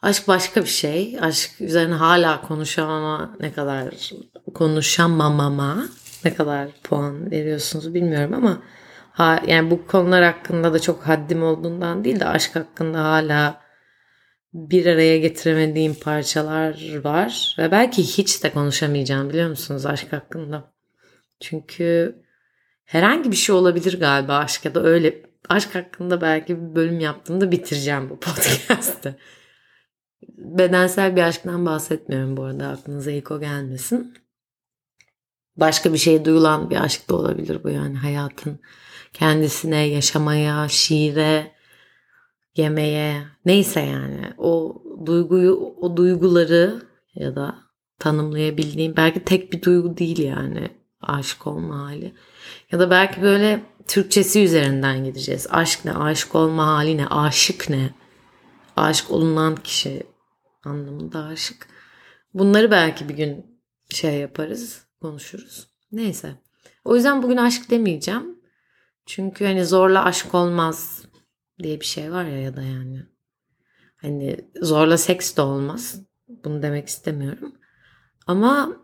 aşk 0.02 0.28
başka 0.28 0.62
bir 0.62 0.68
şey. 0.68 1.18
Aşk 1.22 1.62
üzerine 1.62 1.94
hala 1.94 2.42
konuşamama 2.42 3.36
ne 3.40 3.54
kadar 3.54 4.12
konuşamamama 4.54 5.90
ne 6.26 6.34
kadar 6.34 6.70
puan 6.84 7.32
veriyorsunuz 7.32 7.94
bilmiyorum 7.94 8.34
ama 8.34 8.62
ha, 9.12 9.40
yani 9.48 9.72
bu 9.72 9.88
konular 9.88 10.24
hakkında 10.24 10.74
da 10.74 10.80
çok 10.80 11.08
haddim 11.08 11.44
olduğundan 11.44 12.04
değil 12.04 12.20
de 12.20 12.26
aşk 12.26 12.56
hakkında 12.56 13.04
hala 13.04 13.62
bir 14.54 14.86
araya 14.86 15.18
getiremediğim 15.18 15.94
parçalar 15.94 17.00
var 17.04 17.56
ve 17.60 17.72
belki 17.72 18.04
hiç 18.04 18.44
de 18.44 18.52
konuşamayacağım 18.54 19.30
biliyor 19.30 19.50
musunuz 19.50 19.86
aşk 19.86 20.14
hakkında. 20.14 20.74
Çünkü 21.40 22.16
herhangi 22.90 23.32
bir 23.32 23.36
şey 23.36 23.56
olabilir 23.56 24.00
galiba 24.00 24.38
aşk 24.38 24.66
ya 24.66 24.76
da 24.76 24.84
öyle 24.84 25.22
aşk 25.50 25.76
hakkında 25.76 26.22
belki 26.22 26.62
bir 26.62 26.76
bölüm 26.76 27.00
yaptığımda 27.00 27.52
bitireceğim 27.52 28.10
bu 28.10 28.20
podcast'ı. 28.20 29.16
Bedensel 30.38 31.16
bir 31.16 31.22
aşktan 31.22 31.66
bahsetmiyorum 31.66 32.38
bu 32.38 32.44
arada 32.44 32.68
aklınıza 32.68 33.12
ilk 33.12 33.32
o 33.32 33.40
gelmesin. 33.40 34.14
Başka 35.58 35.94
bir 35.94 35.98
şey 35.98 36.26
duyulan 36.26 36.70
bir 36.70 36.84
aşk 36.84 37.10
da 37.10 37.16
olabilir 37.16 37.64
bu 37.64 37.70
yani 37.70 37.98
hayatın 37.98 38.60
kendisine, 39.14 39.88
yaşamaya, 39.88 40.68
şiire, 40.70 41.52
yemeye 42.56 43.24
neyse 43.46 43.80
yani 43.80 44.34
o 44.38 44.84
duyguyu 45.06 45.54
o 45.82 45.98
duyguları 45.98 46.82
ya 47.16 47.36
da 47.36 47.56
tanımlayabildiğim 48.00 48.96
belki 48.98 49.24
tek 49.24 49.54
bir 49.54 49.62
duygu 49.62 49.98
değil 49.98 50.20
yani 50.20 50.79
aşık 51.02 51.48
olma 51.48 51.80
hali. 51.80 52.16
Ya 52.72 52.80
da 52.80 52.90
belki 52.90 53.22
böyle 53.22 53.64
Türkçesi 53.88 54.44
üzerinden 54.44 55.04
gideceğiz. 55.04 55.48
Aşk 55.50 55.86
ne, 55.86 55.94
aşık 55.94 56.36
olma 56.36 56.68
hali 56.68 56.98
ne, 56.98 57.08
aşık 57.08 57.70
ne? 57.70 57.90
Aşık 58.76 59.12
olunan 59.12 59.56
kişi 59.56 60.04
anlamında 60.64 61.24
aşık. 61.24 61.68
Bunları 62.34 62.72
belki 62.72 63.10
bir 63.10 63.14
gün 63.14 63.62
şey 63.90 64.20
yaparız, 64.20 64.86
konuşuruz. 65.02 65.68
Neyse. 65.92 66.36
O 66.86 66.96
yüzden 66.96 67.24
bugün 67.24 67.38
aşk 67.38 67.70
demeyeceğim. 67.70 68.40
Çünkü 69.06 69.46
hani 69.46 69.66
zorla 69.66 70.06
aşk 70.06 70.36
olmaz 70.36 71.04
diye 71.64 71.80
bir 71.80 71.86
şey 71.86 72.12
var 72.12 72.24
ya 72.24 72.42
ya 72.42 72.56
da 72.56 72.62
yani. 72.62 73.06
Hani 74.02 74.50
zorla 74.62 74.98
seks 74.98 75.38
de 75.38 75.42
olmaz. 75.42 76.02
Bunu 76.28 76.62
demek 76.62 76.88
istemiyorum. 76.88 77.56
Ama 78.28 78.78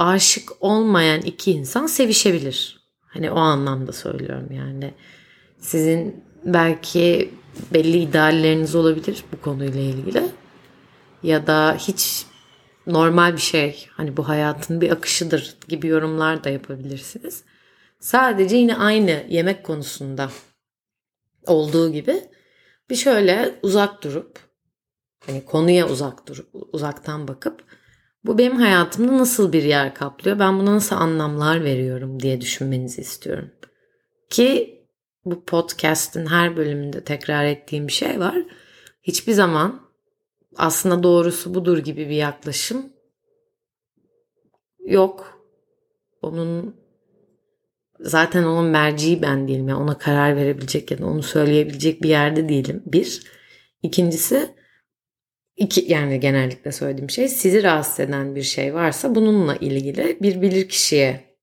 aşık 0.00 0.50
olmayan 0.60 1.20
iki 1.20 1.52
insan 1.52 1.86
sevişebilir. 1.86 2.80
Hani 3.00 3.30
o 3.30 3.38
anlamda 3.38 3.92
söylüyorum 3.92 4.48
yani. 4.52 4.94
Sizin 5.58 6.24
belki 6.44 7.34
belli 7.74 7.98
idealleriniz 7.98 8.74
olabilir 8.74 9.24
bu 9.32 9.40
konuyla 9.40 9.80
ilgili. 9.80 10.22
Ya 11.22 11.46
da 11.46 11.76
hiç 11.78 12.26
normal 12.86 13.32
bir 13.32 13.40
şey 13.40 13.88
hani 13.92 14.16
bu 14.16 14.28
hayatın 14.28 14.80
bir 14.80 14.90
akışıdır 14.90 15.56
gibi 15.68 15.86
yorumlar 15.86 16.44
da 16.44 16.50
yapabilirsiniz. 16.50 17.44
Sadece 18.00 18.56
yine 18.56 18.76
aynı 18.76 19.26
yemek 19.28 19.64
konusunda 19.64 20.30
olduğu 21.46 21.92
gibi 21.92 22.22
bir 22.90 22.96
şöyle 22.96 23.58
uzak 23.62 24.04
durup 24.04 24.38
hani 25.26 25.44
konuya 25.44 25.88
uzak 25.88 26.28
durup 26.28 26.48
uzaktan 26.72 27.28
bakıp 27.28 27.64
bu 28.24 28.38
benim 28.38 28.56
hayatımda 28.56 29.18
nasıl 29.18 29.52
bir 29.52 29.62
yer 29.62 29.94
kaplıyor? 29.94 30.38
Ben 30.38 30.58
buna 30.58 30.74
nasıl 30.74 30.96
anlamlar 30.96 31.64
veriyorum 31.64 32.20
diye 32.22 32.40
düşünmenizi 32.40 33.00
istiyorum. 33.00 33.50
Ki 34.30 34.80
bu 35.24 35.44
podcast'in 35.44 36.26
her 36.26 36.56
bölümünde 36.56 37.04
tekrar 37.04 37.44
ettiğim 37.44 37.86
bir 37.86 37.92
şey 37.92 38.20
var. 38.20 38.44
Hiçbir 39.02 39.32
zaman 39.32 39.80
aslında 40.56 41.02
doğrusu 41.02 41.54
budur 41.54 41.78
gibi 41.78 42.08
bir 42.08 42.14
yaklaşım 42.14 42.92
yok. 44.86 45.42
Onun 46.22 46.76
zaten 48.00 48.44
onun 48.44 48.64
merciği 48.64 49.22
ben 49.22 49.48
değilim. 49.48 49.68
Yani 49.68 49.82
ona 49.82 49.98
karar 49.98 50.36
verebilecek 50.36 50.90
ya 50.90 50.98
da 50.98 51.06
onu 51.06 51.22
söyleyebilecek 51.22 52.02
bir 52.02 52.08
yerde 52.08 52.48
değilim. 52.48 52.82
Bir. 52.86 53.22
İkincisi 53.82 54.54
iki, 55.60 55.92
yani 55.92 56.20
genellikle 56.20 56.72
söylediğim 56.72 57.10
şey 57.10 57.28
sizi 57.28 57.62
rahatsız 57.62 58.00
eden 58.00 58.34
bir 58.34 58.42
şey 58.42 58.74
varsa 58.74 59.14
bununla 59.14 59.56
ilgili 59.56 60.18
bir 60.22 60.42
bilir 60.42 60.68
kişiye 60.68 61.36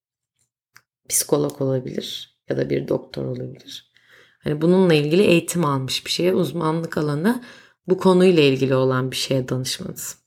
psikolog 1.10 1.62
olabilir 1.62 2.38
ya 2.50 2.58
da 2.58 2.70
bir 2.70 2.88
doktor 2.88 3.26
olabilir. 3.26 3.92
Hani 4.40 4.62
bununla 4.62 4.94
ilgili 4.94 5.22
eğitim 5.22 5.66
almış 5.66 6.06
bir 6.06 6.12
şeye 6.12 6.34
uzmanlık 6.34 6.98
alanı 6.98 7.44
bu 7.88 7.98
konuyla 7.98 8.44
ilgili 8.44 8.76
olan 8.76 9.12
bir 9.12 9.16
şeye 9.16 9.50
danışmanız. 9.50 10.18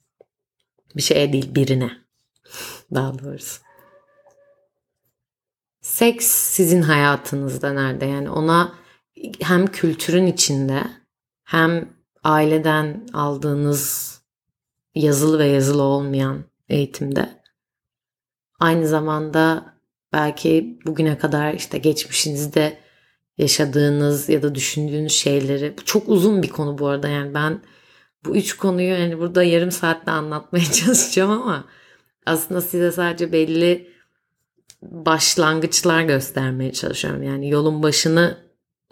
Bir 0.96 1.02
şeye 1.02 1.32
değil 1.32 1.54
birine 1.54 1.90
daha 2.94 3.18
doğrusu. 3.18 3.60
Seks 5.80 6.26
sizin 6.26 6.82
hayatınızda 6.82 7.72
nerede? 7.72 8.06
Yani 8.06 8.30
ona 8.30 8.74
hem 9.40 9.66
kültürün 9.66 10.26
içinde 10.26 10.82
hem 11.44 11.99
aileden 12.24 13.06
aldığınız 13.12 14.10
yazılı 14.94 15.38
ve 15.38 15.46
yazılı 15.46 15.82
olmayan 15.82 16.44
eğitimde 16.68 17.42
aynı 18.60 18.88
zamanda 18.88 19.74
belki 20.12 20.78
bugüne 20.86 21.18
kadar 21.18 21.54
işte 21.54 21.78
geçmişinizde 21.78 22.78
yaşadığınız 23.38 24.28
ya 24.28 24.42
da 24.42 24.54
düşündüğünüz 24.54 25.12
şeyleri 25.12 25.74
çok 25.84 26.08
uzun 26.08 26.42
bir 26.42 26.50
konu 26.50 26.78
bu 26.78 26.86
arada 26.86 27.08
yani 27.08 27.34
ben 27.34 27.62
bu 28.24 28.36
üç 28.36 28.56
konuyu 28.56 28.88
yani 28.88 29.18
burada 29.18 29.42
yarım 29.42 29.70
saatte 29.70 30.10
anlatmaya 30.10 30.64
çalışacağım 30.72 31.30
ama 31.30 31.64
aslında 32.26 32.60
size 32.60 32.92
sadece 32.92 33.32
belli 33.32 33.90
başlangıçlar 34.82 36.02
göstermeye 36.02 36.72
çalışıyorum. 36.72 37.22
Yani 37.22 37.50
yolun 37.50 37.82
başını 37.82 38.38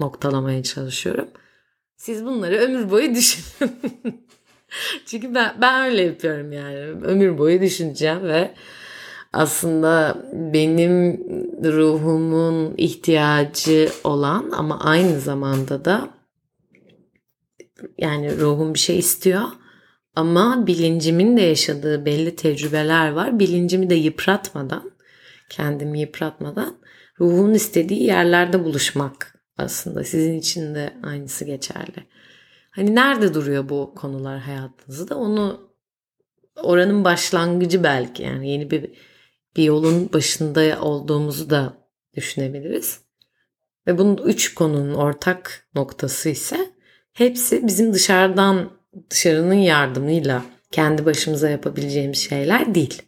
noktalamaya 0.01 0.63
çalışıyorum. 0.63 1.29
Siz 1.99 2.25
bunları 2.25 2.57
ömür 2.57 2.91
boyu 2.91 3.15
düşünün. 3.15 3.73
Çünkü 5.07 5.35
ben, 5.35 5.55
ben 5.61 5.91
öyle 5.91 6.03
yapıyorum 6.03 6.53
yani. 6.53 6.79
Ömür 6.79 7.39
boyu 7.39 7.61
düşüneceğim 7.61 8.23
ve 8.23 8.55
aslında 9.33 10.23
benim 10.33 11.21
ruhumun 11.65 12.75
ihtiyacı 12.77 13.89
olan 14.05 14.51
ama 14.57 14.81
aynı 14.81 15.21
zamanda 15.21 15.85
da 15.85 16.09
yani 17.99 18.39
ruhum 18.41 18.75
bir 18.75 18.79
şey 18.79 18.99
istiyor 18.99 19.43
ama 20.17 20.67
bilincimin 20.67 21.37
de 21.37 21.43
yaşadığı 21.43 22.05
belli 22.05 22.37
tecrübeler 22.37 23.11
var. 23.13 23.39
Bilincimi 23.39 23.91
de 23.91 23.95
yıpratmadan, 23.95 24.91
kendimi 25.51 26.01
yıpratmadan 26.01 26.77
ruhun 27.21 27.55
istediği 27.55 28.03
yerlerde 28.03 28.65
buluşmak 28.65 29.38
aslında. 29.59 30.05
Sizin 30.05 30.39
için 30.39 30.75
de 30.75 30.95
aynısı 31.03 31.45
geçerli. 31.45 32.07
Hani 32.71 32.95
nerede 32.95 33.35
duruyor 33.35 33.69
bu 33.69 33.95
konular 33.97 34.39
hayatınızda? 34.39 35.19
Onu 35.19 35.71
oranın 36.57 37.05
başlangıcı 37.05 37.85
belki 37.85 38.23
yani 38.23 38.51
yeni 38.51 38.71
bir 38.71 38.91
bir 39.57 39.65
yolun 39.65 40.13
başında 40.13 40.81
olduğumuzu 40.83 41.51
da 41.51 41.73
düşünebiliriz. 42.15 43.01
Ve 43.87 43.99
bunun 43.99 44.17
üç 44.17 44.55
konunun 44.55 44.95
ortak 44.95 45.69
noktası 45.75 46.29
ise 46.29 46.71
hepsi 47.13 47.67
bizim 47.67 47.95
dışarıdan 47.95 48.71
dışarının 49.11 49.55
yardımıyla 49.55 50.45
kendi 50.71 51.05
başımıza 51.07 51.49
yapabileceğimiz 51.49 52.19
şeyler 52.19 52.75
değil. 52.75 53.03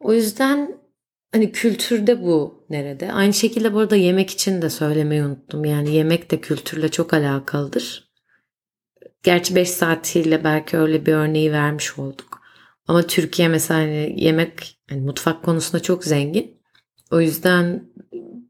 O 0.00 0.12
yüzden 0.12 0.83
hani 1.34 1.52
kültürde 1.52 2.22
bu 2.22 2.64
nerede? 2.70 3.12
Aynı 3.12 3.34
şekilde 3.34 3.74
burada 3.74 3.96
yemek 3.96 4.30
için 4.30 4.62
de 4.62 4.70
söylemeyi 4.70 5.24
unuttum. 5.24 5.64
Yani 5.64 5.94
yemek 5.94 6.30
de 6.30 6.40
kültürle 6.40 6.88
çok 6.88 7.14
alakalıdır. 7.14 8.10
Gerçi 9.22 9.54
5 9.54 9.70
saatiyle 9.70 10.44
belki 10.44 10.78
öyle 10.78 11.06
bir 11.06 11.12
örneği 11.12 11.52
vermiş 11.52 11.98
olduk. 11.98 12.40
Ama 12.88 13.02
Türkiye 13.02 13.48
mesela 13.48 13.80
hani 13.80 14.14
yemek 14.16 14.78
hani 14.88 15.00
mutfak 15.00 15.42
konusunda 15.42 15.82
çok 15.82 16.04
zengin. 16.04 16.60
O 17.10 17.20
yüzden 17.20 17.92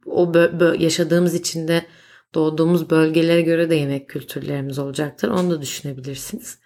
o 0.07 0.25
bö- 0.33 0.59
bö- 0.59 0.83
yaşadığımız 0.83 1.35
içinde 1.35 1.87
doğduğumuz 2.35 2.91
bölgelere 2.91 3.43
göre 3.43 3.71
de 3.71 3.75
yemek 3.75 4.09
kültürlerimiz 4.09 4.79
olacaktır. 4.79 5.29
Onu 5.29 5.51
da 5.51 5.63
düşünebilirsiniz. 5.63 6.59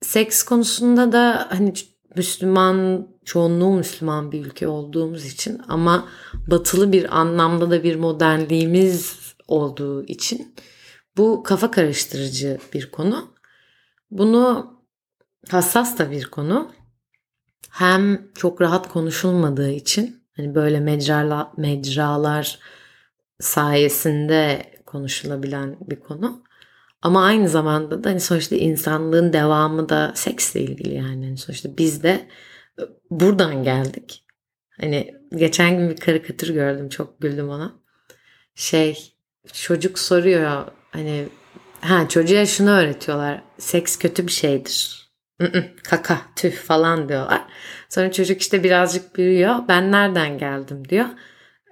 Seks 0.00 0.42
konusunda 0.42 1.12
da 1.12 1.46
hani 1.50 1.72
Müslüman, 2.16 3.08
çoğunluğu 3.28 3.76
Müslüman 3.76 4.32
bir 4.32 4.46
ülke 4.46 4.68
olduğumuz 4.68 5.24
için 5.24 5.60
ama 5.68 6.08
batılı 6.46 6.92
bir 6.92 7.18
anlamda 7.18 7.70
da 7.70 7.82
bir 7.82 7.96
modernliğimiz 7.96 9.18
olduğu 9.48 10.06
için 10.06 10.54
bu 11.16 11.42
kafa 11.42 11.70
karıştırıcı 11.70 12.58
bir 12.74 12.90
konu. 12.90 13.34
Bunu 14.10 14.72
hassas 15.50 15.98
da 15.98 16.10
bir 16.10 16.24
konu. 16.24 16.72
Hem 17.70 18.32
çok 18.34 18.60
rahat 18.60 18.88
konuşulmadığı 18.88 19.70
için 19.70 20.24
hani 20.36 20.54
böyle 20.54 20.80
mecrala, 20.80 21.52
mecralar 21.56 22.58
sayesinde 23.40 24.72
konuşulabilen 24.86 25.76
bir 25.80 26.00
konu. 26.00 26.42
Ama 27.02 27.24
aynı 27.24 27.48
zamanda 27.48 28.04
da 28.04 28.10
hani 28.10 28.20
sonuçta 28.20 28.56
insanlığın 28.56 29.32
devamı 29.32 29.88
da 29.88 30.12
seksle 30.14 30.60
ilgili 30.60 30.94
yani. 30.94 31.24
yani 31.24 31.36
sonuçta 31.36 31.78
biz 31.78 32.02
de 32.02 32.28
buradan 33.10 33.62
geldik. 33.62 34.24
Hani 34.80 35.14
geçen 35.36 35.78
gün 35.78 35.90
bir 35.90 35.96
karikatür 35.96 36.54
gördüm 36.54 36.88
çok 36.88 37.20
güldüm 37.20 37.48
ona. 37.48 37.72
Şey 38.54 39.14
çocuk 39.52 39.98
soruyor 39.98 40.64
hani 40.90 41.28
ha 41.80 42.08
çocuğa 42.08 42.46
şunu 42.46 42.70
öğretiyorlar. 42.70 43.42
Seks 43.58 43.98
kötü 43.98 44.26
bir 44.26 44.32
şeydir. 44.32 45.08
Kaka 45.84 46.20
tüh 46.36 46.52
falan 46.52 47.08
diyorlar. 47.08 47.44
Sonra 47.88 48.12
çocuk 48.12 48.40
işte 48.40 48.64
birazcık 48.64 49.16
büyüyor. 49.16 49.56
Ben 49.68 49.92
nereden 49.92 50.38
geldim 50.38 50.88
diyor. 50.88 51.06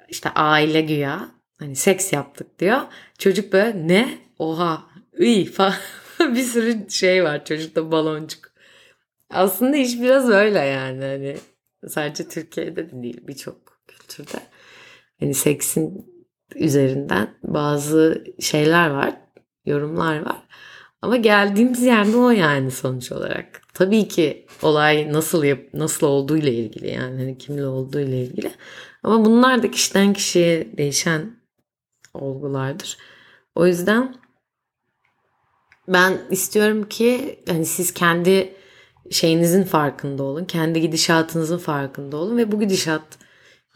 İşte 0.09 0.31
aile 0.31 0.81
güya. 0.81 1.29
Hani 1.59 1.77
seks 1.77 2.13
yaptık 2.13 2.59
diyor. 2.59 2.81
Çocuk 3.19 3.53
böyle 3.53 3.89
ne? 3.89 4.19
Oha 4.39 4.87
iyi 5.19 5.47
falan. 5.47 5.75
bir 6.21 6.43
sürü 6.43 6.91
şey 6.91 7.25
var 7.25 7.45
çocukta 7.45 7.91
baloncuk. 7.93 8.46
Aslında 9.31 9.77
iş 9.77 10.01
biraz 10.01 10.29
öyle 10.29 10.59
yani. 10.59 11.05
Hani 11.05 11.37
sadece 11.89 12.29
Türkiye'de 12.29 12.91
de 12.91 13.03
değil 13.03 13.21
birçok 13.27 13.57
kültürde. 13.87 14.39
Hani 15.21 15.35
seksin 15.35 16.07
üzerinden 16.55 17.29
bazı 17.43 18.25
şeyler 18.41 18.91
var, 18.91 19.15
yorumlar 19.67 20.25
var. 20.27 20.43
Ama 21.03 21.17
geldiğimiz 21.17 21.83
yerde 21.83 22.17
o 22.17 22.31
yani 22.31 22.71
sonuç 22.71 23.13
olarak. 23.13 23.63
Tabii 23.75 24.09
ki 24.09 24.47
olay 24.63 25.13
nasıl 25.13 25.45
yap 25.45 25.61
nasıl 25.75 26.07
olduğu 26.07 26.37
ile 26.37 26.53
ilgili 26.53 26.91
yani 26.91 27.19
hani 27.21 27.39
kimle 27.39 27.67
olduğu 27.67 28.01
ile 28.01 28.23
ilgili. 28.23 28.51
Ama 29.03 29.25
bunlar 29.25 29.63
da 29.63 29.71
kişiden 29.71 30.13
kişiye 30.13 30.77
değişen 30.79 31.37
olgulardır. 32.15 32.99
O 33.55 33.67
yüzden 33.67 34.17
ben 35.89 36.19
istiyorum 36.31 36.89
ki 36.89 37.41
hani 37.49 37.67
siz 37.67 37.95
kendi 37.95 38.55
şeyinizin 39.11 39.63
farkında 39.63 40.23
olun. 40.23 40.45
Kendi 40.45 40.81
gidişatınızın 40.81 41.59
farkında 41.59 42.17
olun 42.17 42.37
ve 42.37 42.53
bu 42.53 42.61
gidişat 42.61 43.03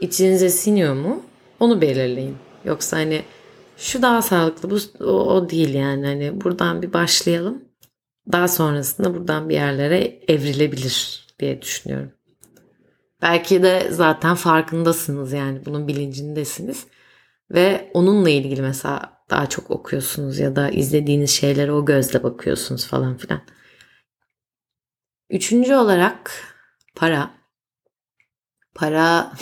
içinize 0.01 0.51
siniyor 0.51 0.95
mu? 0.95 1.23
Onu 1.61 1.81
belirleyin. 1.81 2.37
Yoksa 2.65 2.97
hani 2.97 3.23
şu 3.77 4.03
daha 4.03 4.23
sağlıklı 4.23 4.71
bu 4.71 5.05
o, 5.05 5.35
o 5.35 5.51
değil 5.51 5.75
yani 5.75 6.07
hani 6.07 6.41
buradan 6.41 6.83
bir 6.83 6.93
başlayalım. 6.93 7.65
Daha 8.33 8.49
sonrasında 8.49 9.15
buradan 9.15 9.49
bir 9.49 9.55
yerlere 9.55 10.21
evrilebilir 10.29 11.27
diye 11.41 11.63
düşünüyorum. 11.63 12.13
Belki 13.23 13.63
de 13.63 13.89
zaten 13.91 14.35
farkındasınız 14.35 15.33
yani 15.33 15.67
bunun 15.67 15.89
bilincindesiniz. 15.89 16.87
Ve 17.51 17.91
onunla 17.95 18.31
ilgili 18.31 18.63
mesela 18.63 19.21
daha 19.31 19.49
çok 19.49 19.71
okuyorsunuz 19.71 20.39
ya 20.39 20.57
da 20.57 20.71
izlediğiniz 20.71 21.31
şeylere 21.31 21.73
o 21.73 21.85
gözle 21.85 22.23
bakıyorsunuz 22.23 22.87
falan 22.87 23.17
filan. 23.17 23.41
Üçüncü 25.31 25.75
olarak 25.75 26.33
para. 26.95 27.31
Para 28.75 29.33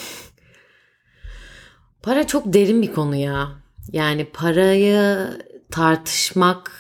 para 2.03 2.27
çok 2.27 2.53
derin 2.53 2.83
bir 2.83 2.93
konu 2.93 3.17
ya. 3.17 3.49
Yani 3.93 4.25
parayı 4.25 5.29
tartışmak 5.71 6.73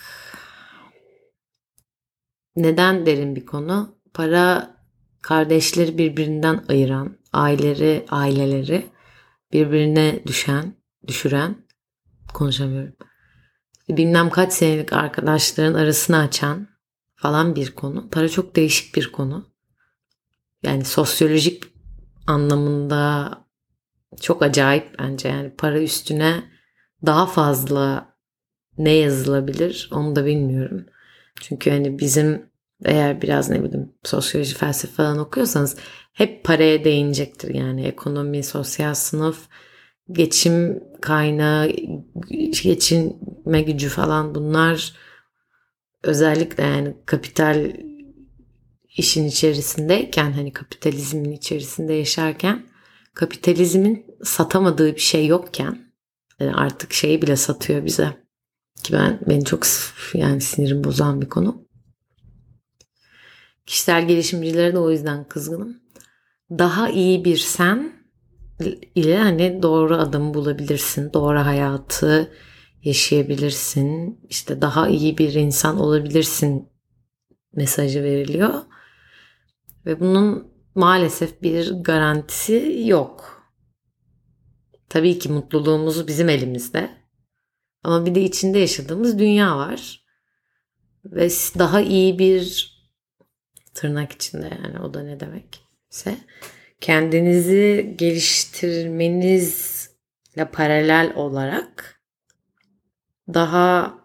neden 2.56 3.06
derin 3.06 3.36
bir 3.36 3.46
konu? 3.46 3.98
Para 4.14 4.76
kardeşleri 5.22 5.98
birbirinden 5.98 6.64
ayıran, 6.68 7.18
aileleri, 7.32 8.06
aileleri 8.08 8.86
birbirine 9.52 10.22
düşen, 10.26 10.74
düşüren 11.06 11.66
konuşamıyorum. 12.34 12.96
Bilmem 13.88 14.30
kaç 14.30 14.52
senelik 14.52 14.92
arkadaşların 14.92 15.74
arasını 15.74 16.18
açan 16.18 16.77
falan 17.18 17.56
bir 17.56 17.70
konu. 17.70 18.08
Para 18.10 18.28
çok 18.28 18.56
değişik 18.56 18.94
bir 18.96 19.12
konu. 19.12 19.46
Yani 20.62 20.84
sosyolojik 20.84 21.64
anlamında 22.26 23.30
çok 24.20 24.42
acayip 24.42 24.98
bence. 24.98 25.28
Yani 25.28 25.54
para 25.58 25.82
üstüne 25.82 26.44
daha 27.06 27.26
fazla 27.26 28.14
ne 28.78 28.90
yazılabilir 28.90 29.90
onu 29.92 30.16
da 30.16 30.26
bilmiyorum. 30.26 30.86
Çünkü 31.40 31.70
hani 31.70 31.98
bizim 31.98 32.50
eğer 32.84 33.22
biraz 33.22 33.50
ne 33.50 33.64
bileyim 33.64 33.92
sosyoloji 34.04 34.54
felsefe 34.54 34.94
falan 34.94 35.18
okuyorsanız 35.18 35.76
hep 36.12 36.44
paraya 36.44 36.84
değinecektir. 36.84 37.54
Yani 37.54 37.86
ekonomi, 37.86 38.42
sosyal 38.42 38.94
sınıf, 38.94 39.48
geçim 40.12 40.84
kaynağı, 41.00 41.70
geçinme 42.62 43.62
gücü 43.62 43.88
falan 43.88 44.34
bunlar 44.34 44.94
özellikle 46.02 46.62
yani 46.62 46.96
kapital 47.06 47.72
işin 48.96 49.24
içerisindeyken 49.24 50.32
hani 50.32 50.52
kapitalizmin 50.52 51.32
içerisinde 51.32 51.92
yaşarken 51.92 52.66
kapitalizmin 53.14 54.06
satamadığı 54.22 54.94
bir 54.94 55.00
şey 55.00 55.26
yokken 55.26 55.92
yani 56.40 56.54
artık 56.54 56.92
şeyi 56.92 57.22
bile 57.22 57.36
satıyor 57.36 57.84
bize 57.84 58.16
ki 58.82 58.92
ben 58.92 59.20
beni 59.28 59.44
çok 59.44 59.66
yani 60.14 60.40
sinirim 60.40 60.84
bozan 60.84 61.20
bir 61.20 61.28
konu. 61.28 61.68
Kişisel 63.66 64.08
gelişimcilere 64.08 64.72
de 64.72 64.78
o 64.78 64.90
yüzden 64.90 65.24
kızgınım. 65.24 65.80
Daha 66.50 66.88
iyi 66.88 67.24
bir 67.24 67.36
sen 67.36 67.92
ile 68.94 69.18
hani 69.18 69.62
doğru 69.62 69.96
adımı 69.96 70.34
bulabilirsin. 70.34 71.12
Doğru 71.12 71.38
hayatı 71.38 72.32
yaşayabilirsin. 72.88 74.20
İşte 74.28 74.62
daha 74.62 74.88
iyi 74.88 75.18
bir 75.18 75.34
insan 75.34 75.80
olabilirsin 75.80 76.68
mesajı 77.52 78.02
veriliyor. 78.02 78.54
Ve 79.86 80.00
bunun 80.00 80.52
maalesef 80.74 81.42
bir 81.42 81.70
garantisi 81.70 82.82
yok. 82.84 83.42
Tabii 84.88 85.18
ki 85.18 85.28
mutluluğumuz 85.28 86.08
bizim 86.08 86.28
elimizde. 86.28 86.90
Ama 87.82 88.06
bir 88.06 88.14
de 88.14 88.22
içinde 88.22 88.58
yaşadığımız 88.58 89.18
dünya 89.18 89.56
var. 89.56 90.04
Ve 91.04 91.28
daha 91.58 91.80
iyi 91.80 92.18
bir 92.18 92.68
tırnak 93.74 94.12
içinde 94.12 94.58
yani 94.64 94.80
o 94.80 94.94
da 94.94 95.02
ne 95.02 95.20
demekse 95.20 96.18
kendinizi 96.80 97.94
geliştirmenizle 97.98 100.44
paralel 100.52 101.12
olarak 101.16 101.97
daha 103.34 103.98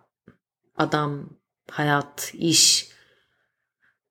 adam, 0.77 1.29
hayat, 1.71 2.31
iş 2.33 2.89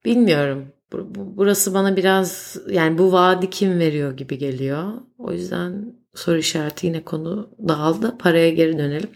bilmiyorum. 0.04 0.72
Burası 1.16 1.74
bana 1.74 1.96
biraz 1.96 2.56
yani 2.68 2.98
bu 2.98 3.12
vaadi 3.12 3.50
kim 3.50 3.78
veriyor 3.78 4.16
gibi 4.16 4.38
geliyor. 4.38 4.92
O 5.18 5.32
yüzden 5.32 5.94
soru 6.14 6.38
işareti 6.38 6.86
yine 6.86 7.04
konu 7.04 7.50
dağıldı. 7.68 8.18
Paraya 8.18 8.50
geri 8.50 8.78
dönelim. 8.78 9.10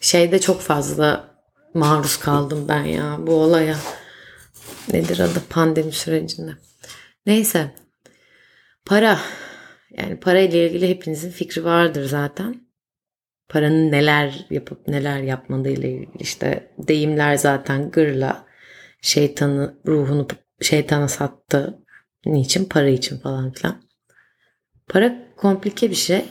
Şeyde 0.00 0.40
çok 0.40 0.60
fazla 0.60 1.34
maruz 1.74 2.16
kaldım 2.16 2.68
ben 2.68 2.84
ya 2.84 3.16
bu 3.18 3.34
olaya. 3.34 3.76
Nedir 4.92 5.18
adı 5.18 5.42
pandemi 5.50 5.92
sürecinde. 5.92 6.52
Neyse. 7.26 7.74
Para. 8.84 9.18
Yani 9.90 10.20
parayla 10.20 10.58
ilgili 10.58 10.88
hepinizin 10.88 11.30
fikri 11.30 11.64
vardır 11.64 12.04
zaten. 12.04 12.61
Paranın 13.52 13.92
neler 13.92 14.46
yapıp 14.50 14.88
neler 14.88 15.22
yapmadığı 15.22 15.68
ile 15.70 15.90
ilgili 15.90 16.18
işte 16.18 16.70
deyimler 16.78 17.36
zaten 17.36 17.90
gırla 17.90 18.46
şeytanı 19.00 19.74
ruhunu 19.86 20.26
şeytana 20.60 21.08
sattı. 21.08 21.78
Niçin? 22.26 22.64
Para 22.64 22.88
için 22.88 23.18
falan 23.18 23.52
filan. 23.52 23.82
Para 24.88 25.14
komplike 25.36 25.90
bir 25.90 25.94
şey. 25.94 26.24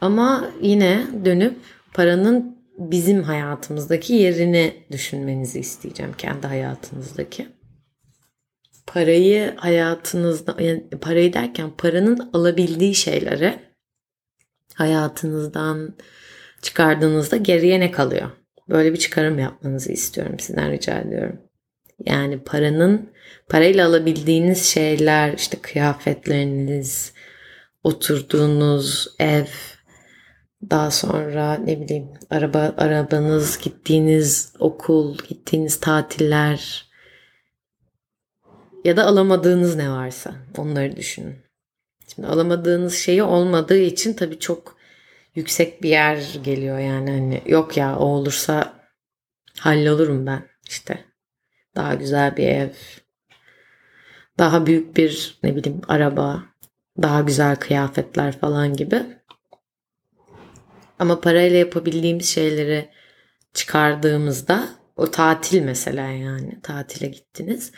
Ama 0.00 0.50
yine 0.62 1.06
dönüp 1.24 1.56
paranın 1.94 2.58
bizim 2.78 3.22
hayatımızdaki 3.22 4.12
yerini 4.12 4.86
düşünmenizi 4.92 5.60
isteyeceğim 5.60 6.12
kendi 6.18 6.46
hayatınızdaki. 6.46 7.48
Parayı 8.86 9.54
hayatınızda 9.56 10.56
yani 10.62 10.90
parayı 11.00 11.32
derken 11.32 11.70
paranın 11.78 12.30
alabildiği 12.32 12.94
şeylere 12.94 13.71
hayatınızdan 14.74 15.94
çıkardığınızda 16.62 17.36
geriye 17.36 17.80
ne 17.80 17.90
kalıyor? 17.90 18.30
Böyle 18.68 18.92
bir 18.92 18.98
çıkarım 18.98 19.38
yapmanızı 19.38 19.92
istiyorum 19.92 20.38
sizden 20.38 20.72
rica 20.72 20.98
ediyorum. 20.98 21.40
Yani 22.06 22.42
paranın 22.44 23.10
parayla 23.48 23.88
alabildiğiniz 23.88 24.64
şeyler 24.64 25.32
işte 25.32 25.58
kıyafetleriniz, 25.62 27.12
oturduğunuz 27.84 29.08
ev, 29.18 29.46
daha 30.70 30.90
sonra 30.90 31.54
ne 31.54 31.80
bileyim 31.80 32.08
araba 32.30 32.74
arabanız, 32.76 33.58
gittiğiniz 33.58 34.52
okul, 34.58 35.18
gittiğiniz 35.28 35.80
tatiller 35.80 36.86
ya 38.84 38.96
da 38.96 39.06
alamadığınız 39.06 39.76
ne 39.76 39.90
varsa 39.90 40.34
onları 40.58 40.96
düşünün. 40.96 41.41
Şimdi 42.14 42.28
alamadığınız 42.28 42.94
şeyi 42.94 43.22
olmadığı 43.22 43.78
için 43.78 44.12
tabii 44.12 44.38
çok 44.38 44.76
yüksek 45.34 45.82
bir 45.82 45.88
yer 45.88 46.38
geliyor 46.42 46.78
yani 46.78 47.10
hani 47.10 47.42
yok 47.46 47.76
ya 47.76 47.98
o 47.98 48.04
olursa 48.04 48.74
hallolurum 49.58 50.26
ben 50.26 50.48
işte. 50.68 51.04
Daha 51.76 51.94
güzel 51.94 52.36
bir 52.36 52.48
ev, 52.48 52.70
daha 54.38 54.66
büyük 54.66 54.96
bir 54.96 55.38
ne 55.42 55.56
bileyim 55.56 55.80
araba, 55.88 56.44
daha 57.02 57.20
güzel 57.20 57.56
kıyafetler 57.56 58.38
falan 58.38 58.76
gibi. 58.76 59.02
Ama 60.98 61.20
parayla 61.20 61.58
yapabildiğimiz 61.58 62.28
şeyleri 62.28 62.90
çıkardığımızda 63.54 64.68
o 64.96 65.10
tatil 65.10 65.62
mesela 65.62 66.08
yani 66.08 66.60
tatile 66.62 67.06
gittiniz. 67.06 67.72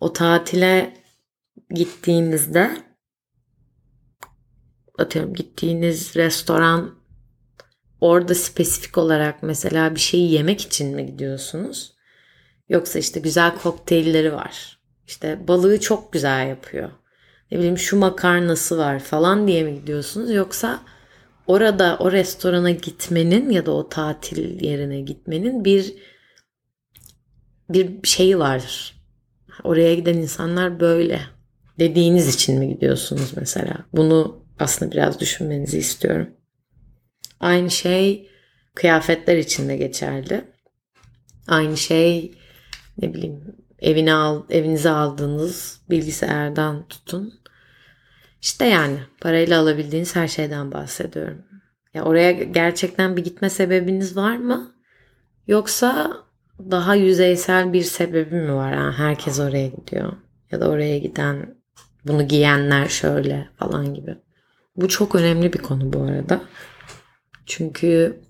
O 0.00 0.12
tatile 0.12 0.94
gittiğinizde 1.70 2.87
atıyorum 4.98 5.34
gittiğiniz 5.34 6.16
restoran 6.16 6.94
orada 8.00 8.34
spesifik 8.34 8.98
olarak 8.98 9.42
mesela 9.42 9.94
bir 9.94 10.00
şeyi 10.00 10.32
yemek 10.32 10.60
için 10.60 10.96
mi 10.96 11.06
gidiyorsunuz? 11.06 11.92
Yoksa 12.68 12.98
işte 12.98 13.20
güzel 13.20 13.58
kokteylleri 13.58 14.32
var. 14.32 14.78
İşte 15.06 15.48
balığı 15.48 15.80
çok 15.80 16.12
güzel 16.12 16.48
yapıyor. 16.48 16.90
Ne 17.50 17.58
bileyim 17.58 17.78
şu 17.78 17.98
makarnası 17.98 18.78
var 18.78 18.98
falan 18.98 19.48
diye 19.48 19.62
mi 19.62 19.74
gidiyorsunuz? 19.74 20.30
Yoksa 20.30 20.82
orada 21.46 21.96
o 22.00 22.12
restorana 22.12 22.70
gitmenin 22.70 23.50
ya 23.50 23.66
da 23.66 23.70
o 23.70 23.88
tatil 23.88 24.64
yerine 24.64 25.00
gitmenin 25.00 25.64
bir 25.64 25.94
bir 27.68 28.08
şeyi 28.08 28.38
var. 28.38 28.94
Oraya 29.64 29.94
giden 29.94 30.14
insanlar 30.14 30.80
böyle 30.80 31.20
dediğiniz 31.78 32.34
için 32.34 32.58
mi 32.58 32.68
gidiyorsunuz 32.68 33.32
mesela? 33.36 33.74
Bunu 33.92 34.47
aslında 34.58 34.92
biraz 34.92 35.20
düşünmenizi 35.20 35.78
istiyorum. 35.78 36.30
Aynı 37.40 37.70
şey 37.70 38.30
kıyafetler 38.74 39.36
için 39.36 39.68
de 39.68 39.76
geçerli. 39.76 40.44
Aynı 41.46 41.76
şey 41.76 42.34
ne 43.02 43.14
bileyim 43.14 43.56
evine 43.78 44.14
al, 44.14 44.42
evinize 44.50 44.90
aldığınız 44.90 45.80
bilgisayardan 45.90 46.88
tutun. 46.88 47.34
İşte 48.42 48.64
yani 48.66 48.98
parayla 49.20 49.60
alabildiğiniz 49.60 50.16
her 50.16 50.28
şeyden 50.28 50.72
bahsediyorum. 50.72 51.42
Ya 51.94 52.04
oraya 52.04 52.32
gerçekten 52.32 53.16
bir 53.16 53.24
gitme 53.24 53.50
sebebiniz 53.50 54.16
var 54.16 54.36
mı? 54.36 54.74
Yoksa 55.46 56.12
daha 56.70 56.94
yüzeysel 56.94 57.72
bir 57.72 57.82
sebebi 57.82 58.34
mi 58.34 58.54
var? 58.54 58.72
Yani 58.72 58.94
herkes 58.94 59.40
oraya 59.40 59.68
gidiyor. 59.68 60.12
Ya 60.50 60.60
da 60.60 60.68
oraya 60.68 60.98
giden 60.98 61.54
bunu 62.06 62.28
giyenler 62.28 62.88
şöyle 62.88 63.48
falan 63.56 63.94
gibi. 63.94 64.16
Bu 64.78 64.88
çok 64.88 65.14
önemli 65.14 65.52
bir 65.52 65.58
konu 65.58 65.92
bu 65.92 66.00
arada. 66.02 66.40
Çünkü 67.46 68.20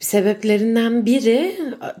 sebeplerinden 0.00 1.06
biri 1.06 1.56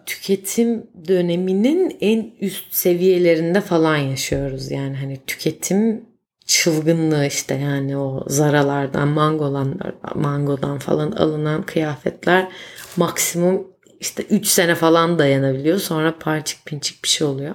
tüketim 0.06 0.86
döneminin 1.08 1.96
en 2.00 2.32
üst 2.40 2.74
seviyelerinde 2.74 3.60
falan 3.60 3.96
yaşıyoruz. 3.96 4.70
Yani 4.70 4.96
hani 4.96 5.20
tüketim 5.26 6.04
çılgınlığı 6.46 7.26
işte 7.26 7.54
yani 7.54 7.96
o 7.96 8.24
zaralardan, 8.26 9.08
mangolanlar, 9.08 9.94
mangodan 10.14 10.78
falan 10.78 11.12
alınan 11.12 11.62
kıyafetler 11.62 12.48
maksimum 12.96 13.66
işte 14.00 14.22
3 14.22 14.46
sene 14.46 14.74
falan 14.74 15.18
dayanabiliyor. 15.18 15.78
Sonra 15.78 16.18
parçık 16.18 16.66
pinçik 16.66 17.04
bir 17.04 17.08
şey 17.08 17.26
oluyor. 17.26 17.54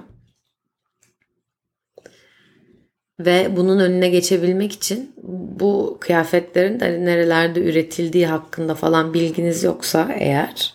Ve 3.20 3.56
bunun 3.56 3.78
önüne 3.78 4.08
geçebilmek 4.08 4.72
için 4.72 5.14
bu 5.52 5.98
kıyafetlerin 6.00 6.80
de 6.80 7.04
nerelerde 7.04 7.60
üretildiği 7.60 8.26
hakkında 8.26 8.74
falan 8.74 9.14
bilginiz 9.14 9.62
yoksa 9.64 10.12
eğer 10.18 10.74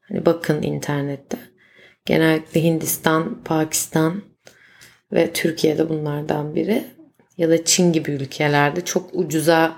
hani 0.00 0.26
bakın 0.26 0.62
internette. 0.62 1.38
Genellikle 2.04 2.62
Hindistan, 2.62 3.42
Pakistan 3.44 4.22
ve 5.12 5.32
Türkiye'de 5.32 5.88
bunlardan 5.88 6.54
biri 6.54 6.84
ya 7.38 7.48
da 7.48 7.64
Çin 7.64 7.92
gibi 7.92 8.10
ülkelerde 8.10 8.84
çok 8.84 9.10
ucuza 9.12 9.76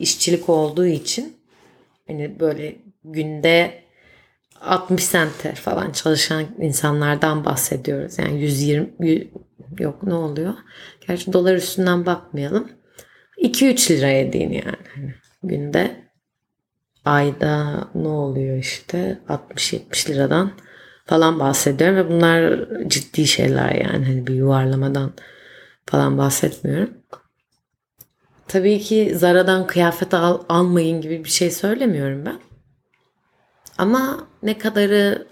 işçilik 0.00 0.48
olduğu 0.48 0.86
için 0.86 1.36
hani 2.06 2.40
böyle 2.40 2.76
günde 3.04 3.84
60 4.60 5.04
sente 5.04 5.54
falan 5.54 5.92
çalışan 5.92 6.44
insanlardan 6.58 7.44
bahsediyoruz. 7.44 8.18
Yani 8.18 8.40
120 8.40 9.30
yok 9.80 10.02
ne 10.02 10.14
oluyor? 10.14 10.54
Gerçi 11.08 11.32
dolar 11.32 11.54
üstünden 11.54 12.06
bakmayalım. 12.06 12.68
2-3 13.38 13.90
liraya 13.90 14.32
deyin 14.32 14.52
yani. 14.52 14.76
Hani 14.94 15.14
günde 15.42 16.10
ayda 17.04 17.88
ne 17.94 18.08
oluyor 18.08 18.56
işte 18.56 19.18
60-70 19.28 20.10
liradan 20.10 20.52
falan 21.06 21.40
bahsediyorum 21.40 21.96
ve 21.96 22.10
bunlar 22.10 22.68
ciddi 22.88 23.26
şeyler 23.26 23.72
yani 23.72 24.06
hani 24.06 24.26
bir 24.26 24.34
yuvarlamadan 24.34 25.12
falan 25.86 26.18
bahsetmiyorum. 26.18 26.90
Tabii 28.48 28.80
ki 28.80 29.12
Zara'dan 29.14 29.66
kıyafet 29.66 30.14
al, 30.14 30.42
almayın 30.48 31.00
gibi 31.00 31.24
bir 31.24 31.30
şey 31.30 31.50
söylemiyorum 31.50 32.26
ben. 32.26 32.40
Ama 33.78 34.28
ne 34.42 34.58
kadarı 34.58 35.26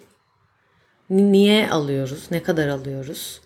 niye 1.11 1.70
alıyoruz? 1.70 2.26
Ne 2.31 2.42
kadar 2.42 2.68
alıyoruz? 2.68 3.40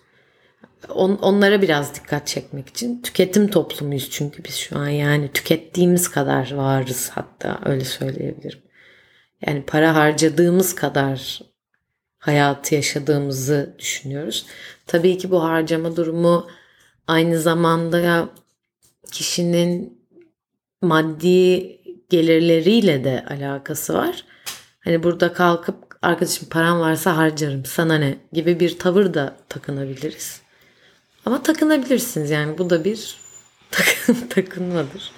On, 0.89 1.15
onlara 1.15 1.61
biraz 1.61 1.95
dikkat 1.95 2.27
çekmek 2.27 2.69
için. 2.69 3.01
Tüketim 3.01 3.47
toplumuyuz 3.47 4.09
çünkü 4.09 4.43
biz 4.43 4.55
şu 4.55 4.77
an 4.77 4.87
yani 4.87 5.31
tükettiğimiz 5.33 6.07
kadar 6.07 6.53
varız 6.53 7.11
hatta 7.13 7.59
öyle 7.65 7.85
söyleyebilirim. 7.85 8.59
Yani 9.47 9.63
para 9.65 9.95
harcadığımız 9.95 10.75
kadar 10.75 11.41
hayatı 12.19 12.75
yaşadığımızı 12.75 13.75
düşünüyoruz. 13.79 14.45
Tabii 14.87 15.17
ki 15.17 15.31
bu 15.31 15.43
harcama 15.43 15.95
durumu 15.95 16.47
aynı 17.07 17.39
zamanda 17.39 18.29
kişinin 19.11 20.01
maddi 20.81 21.77
gelirleriyle 22.09 23.03
de 23.03 23.25
alakası 23.29 23.93
var. 23.93 24.25
Hani 24.79 25.03
burada 25.03 25.33
kalkıp 25.33 25.75
arkadaşım 26.01 26.49
param 26.49 26.79
varsa 26.79 27.17
harcarım 27.17 27.65
sana 27.65 27.97
ne 27.97 28.17
gibi 28.33 28.59
bir 28.59 28.79
tavır 28.79 29.13
da 29.13 29.37
takınabiliriz. 29.49 30.46
Ama 31.27 31.43
takınabilirsiniz 31.43 32.29
yani 32.29 32.57
bu 32.57 32.69
da 32.69 32.83
bir 32.83 33.17
takın, 33.71 34.27
takınmadır. 34.27 35.11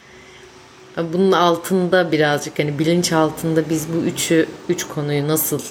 Bunun 0.98 1.32
altında 1.32 2.12
birazcık 2.12 2.60
hani 2.60 2.80
bilinç 2.80 3.14
altında 3.14 3.70
biz 3.70 3.94
bu 3.94 3.98
üçü 3.98 4.50
üç 4.70 4.88
konuyu 4.88 5.28
nasıl 5.28 5.62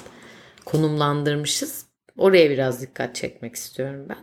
konumlandırmışız 0.65 1.87
oraya 2.17 2.51
biraz 2.51 2.83
dikkat 2.83 3.15
çekmek 3.15 3.55
istiyorum 3.55 4.07
ben. 4.09 4.17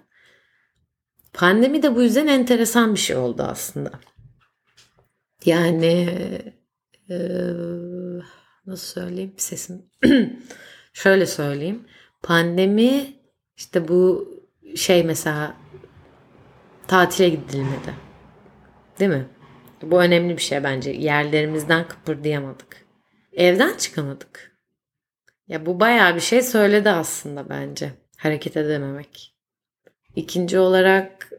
Pandemi 1.33 1.83
de 1.83 1.95
bu 1.95 2.01
yüzden 2.01 2.27
enteresan 2.27 2.93
bir 2.93 2.99
şey 2.99 3.15
oldu 3.15 3.43
aslında. 3.43 3.91
Yani 5.45 6.09
e, 7.09 7.17
nasıl 8.65 9.01
söyleyeyim 9.01 9.33
sesim 9.37 9.85
şöyle 10.93 11.25
söyleyeyim 11.25 11.83
pandemi 12.23 13.13
işte 13.57 13.87
bu 13.87 14.29
şey 14.75 15.03
mesela 15.03 15.64
tatile 16.87 17.29
gidilmedi. 17.29 17.93
Değil 18.99 19.11
mi? 19.11 19.25
Bu 19.81 20.01
önemli 20.01 20.37
bir 20.37 20.41
şey 20.41 20.63
bence. 20.63 20.91
Yerlerimizden 20.91 21.87
kıpırdayamadık. 21.87 22.85
Evden 23.33 23.77
çıkamadık. 23.77 24.55
Ya 25.47 25.65
bu 25.65 25.79
bayağı 25.79 26.15
bir 26.15 26.19
şey 26.21 26.41
söyledi 26.41 26.89
aslında 26.89 27.49
bence. 27.49 27.91
Hareket 28.17 28.57
edememek. 28.57 29.35
İkinci 30.15 30.59
olarak 30.59 31.29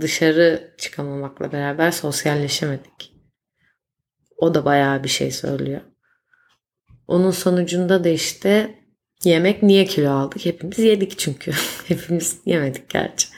dışarı 0.00 0.74
çıkamamakla 0.78 1.52
beraber 1.52 1.90
sosyalleşemedik. 1.90 3.12
O 4.36 4.54
da 4.54 4.64
bayağı 4.64 5.04
bir 5.04 5.08
şey 5.08 5.30
söylüyor. 5.30 5.80
Onun 7.08 7.30
sonucunda 7.30 8.04
da 8.04 8.08
işte 8.08 8.74
yemek 9.24 9.62
niye 9.62 9.84
kilo 9.84 10.10
aldık? 10.10 10.44
Hepimiz 10.44 10.78
yedik 10.78 11.18
çünkü. 11.18 11.52
Hepimiz 11.88 12.40
yemedik 12.44 12.88
gerçi. 12.88 13.28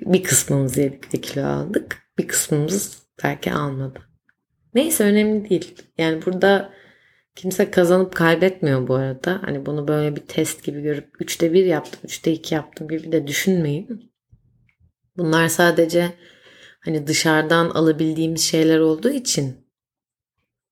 Bir 0.00 0.22
kısmımız 0.22 0.76
yedik 0.76 1.14
ve 1.14 1.20
kilo 1.20 1.46
aldık. 1.46 2.02
Bir 2.18 2.28
kısmımız 2.28 3.02
belki 3.24 3.52
almadı. 3.52 4.00
Neyse 4.74 5.04
önemli 5.04 5.50
değil. 5.50 5.74
Yani 5.98 6.26
burada 6.26 6.72
kimse 7.36 7.70
kazanıp 7.70 8.16
kaybetmiyor 8.16 8.88
bu 8.88 8.94
arada. 8.94 9.40
Hani 9.42 9.66
bunu 9.66 9.88
böyle 9.88 10.16
bir 10.16 10.20
test 10.20 10.64
gibi 10.64 10.82
görüp 10.82 11.20
3'te 11.20 11.52
1 11.52 11.64
yaptım, 11.64 12.00
3'te 12.06 12.32
2 12.32 12.54
yaptım 12.54 12.88
gibi 12.88 13.12
de 13.12 13.26
düşünmeyin. 13.26 14.12
Bunlar 15.16 15.48
sadece 15.48 16.12
hani 16.80 17.06
dışarıdan 17.06 17.70
alabildiğimiz 17.70 18.42
şeyler 18.42 18.78
olduğu 18.78 19.10
için 19.10 19.56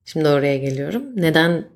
şimdi 0.05 0.29
oraya 0.29 0.59
geliyorum. 0.59 1.03
Neden 1.17 1.69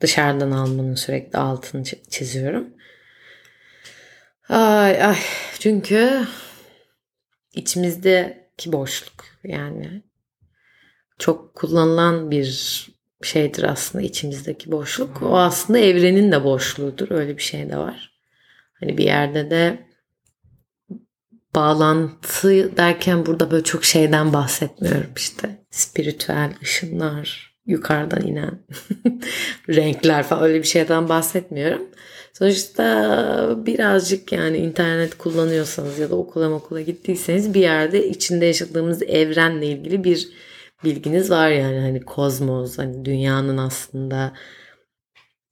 dışarıdan 0.00 0.50
almanın 0.50 0.94
sürekli 0.94 1.38
altını 1.38 1.84
çiziyorum? 2.10 2.68
Ay 4.48 5.02
ay 5.04 5.18
çünkü 5.58 6.26
içimizdeki 7.54 8.72
boşluk 8.72 9.24
yani 9.44 10.02
çok 11.18 11.54
kullanılan 11.54 12.30
bir 12.30 12.86
şeydir 13.22 13.62
aslında 13.62 14.04
içimizdeki 14.04 14.72
boşluk. 14.72 15.22
O 15.22 15.38
aslında 15.38 15.78
evrenin 15.78 16.32
de 16.32 16.44
boşluğudur. 16.44 17.10
Öyle 17.10 17.36
bir 17.36 17.42
şey 17.42 17.70
de 17.70 17.76
var. 17.76 18.12
Hani 18.80 18.98
bir 18.98 19.04
yerde 19.04 19.50
de 19.50 19.86
bağlantı 21.54 22.76
derken 22.76 23.26
burada 23.26 23.50
böyle 23.50 23.64
çok 23.64 23.84
şeyden 23.84 24.32
bahsetmiyorum 24.32 25.10
işte. 25.16 25.64
Spiritüel 25.70 26.54
ışınlar, 26.62 27.49
yukarıdan 27.70 28.26
inen 28.26 28.58
renkler 29.68 30.22
falan 30.22 30.42
öyle 30.42 30.58
bir 30.58 30.68
şeyden 30.68 31.08
bahsetmiyorum. 31.08 31.82
Sonuçta 32.32 33.56
birazcık 33.66 34.32
yani 34.32 34.58
internet 34.58 35.18
kullanıyorsanız 35.18 35.98
ya 35.98 36.10
da 36.10 36.16
okula 36.16 36.50
okula 36.50 36.80
gittiyseniz 36.80 37.54
bir 37.54 37.60
yerde 37.60 38.08
içinde 38.08 38.46
yaşadığımız 38.46 39.02
evrenle 39.02 39.66
ilgili 39.66 40.04
bir 40.04 40.28
bilginiz 40.84 41.30
var 41.30 41.50
yani. 41.50 41.80
Hani 41.80 42.00
kozmos 42.00 42.78
hani 42.78 43.04
dünyanın 43.04 43.56
aslında 43.56 44.32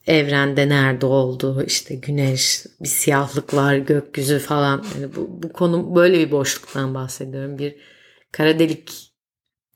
evrende 0.07 0.69
nerede 0.69 1.07
olduğu 1.07 1.63
işte 1.63 1.95
güneş 1.95 2.67
bir 2.81 2.89
siyahlık 2.89 3.55
var 3.55 3.77
gökyüzü 3.77 4.39
falan. 4.39 4.85
Yani 4.95 5.17
bu, 5.17 5.43
bu 5.43 5.53
konu 5.53 5.97
böyle 5.97 6.19
bir 6.19 6.31
boşluktan 6.31 6.95
bahsediyorum. 6.95 7.59
Bir 7.59 7.77
kara 8.33 8.59
delik 8.59 9.13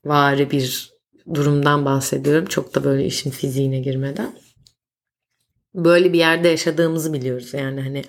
vari 0.05 0.51
bir 0.51 0.92
durumdan 1.35 1.85
bahsediyorum 1.85 2.47
çok 2.47 2.75
da 2.75 2.85
böyle 2.85 3.07
işin 3.07 3.31
fiziğine 3.31 3.81
girmeden 3.81 4.35
böyle 5.75 6.13
bir 6.13 6.19
yerde 6.19 6.49
yaşadığımızı 6.49 7.13
biliyoruz 7.13 7.55
yani 7.55 7.81
hani 7.81 8.03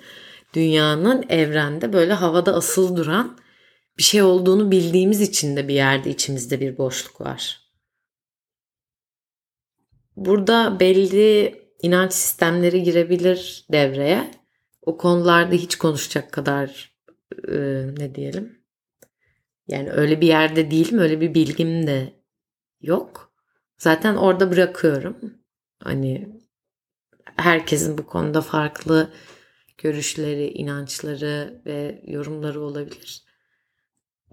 dünyanın 0.54 1.24
evrende 1.28 1.92
böyle 1.92 2.12
havada 2.12 2.54
asıl 2.54 2.96
duran 2.96 3.38
bir 3.98 4.02
şey 4.02 4.22
olduğunu 4.22 4.70
bildiğimiz 4.70 5.20
için 5.20 5.56
de 5.56 5.68
bir 5.68 5.74
yerde 5.74 6.10
içimizde 6.10 6.60
bir 6.60 6.78
boşluk 6.78 7.20
var. 7.20 7.60
Burada 10.16 10.80
belli 10.80 11.54
inanç 11.82 12.12
sistemleri 12.12 12.82
girebilir 12.82 13.66
devreye. 13.72 14.30
O 14.82 14.96
konularda 14.96 15.54
hiç 15.54 15.76
konuşacak 15.76 16.32
kadar 16.32 16.94
e, 17.48 17.56
ne 17.98 18.14
diyelim? 18.14 18.58
Yani 19.68 19.90
öyle 19.90 20.20
bir 20.20 20.26
yerde 20.26 20.70
değilim, 20.70 20.98
öyle 20.98 21.20
bir 21.20 21.34
bilgim 21.34 21.86
de 21.86 22.23
yok. 22.86 23.32
Zaten 23.78 24.16
orada 24.16 24.50
bırakıyorum. 24.50 25.16
Hani 25.82 26.28
herkesin 27.36 27.98
bu 27.98 28.06
konuda 28.06 28.40
farklı 28.40 29.10
görüşleri, 29.78 30.48
inançları 30.48 31.62
ve 31.66 32.02
yorumları 32.06 32.60
olabilir. 32.60 33.24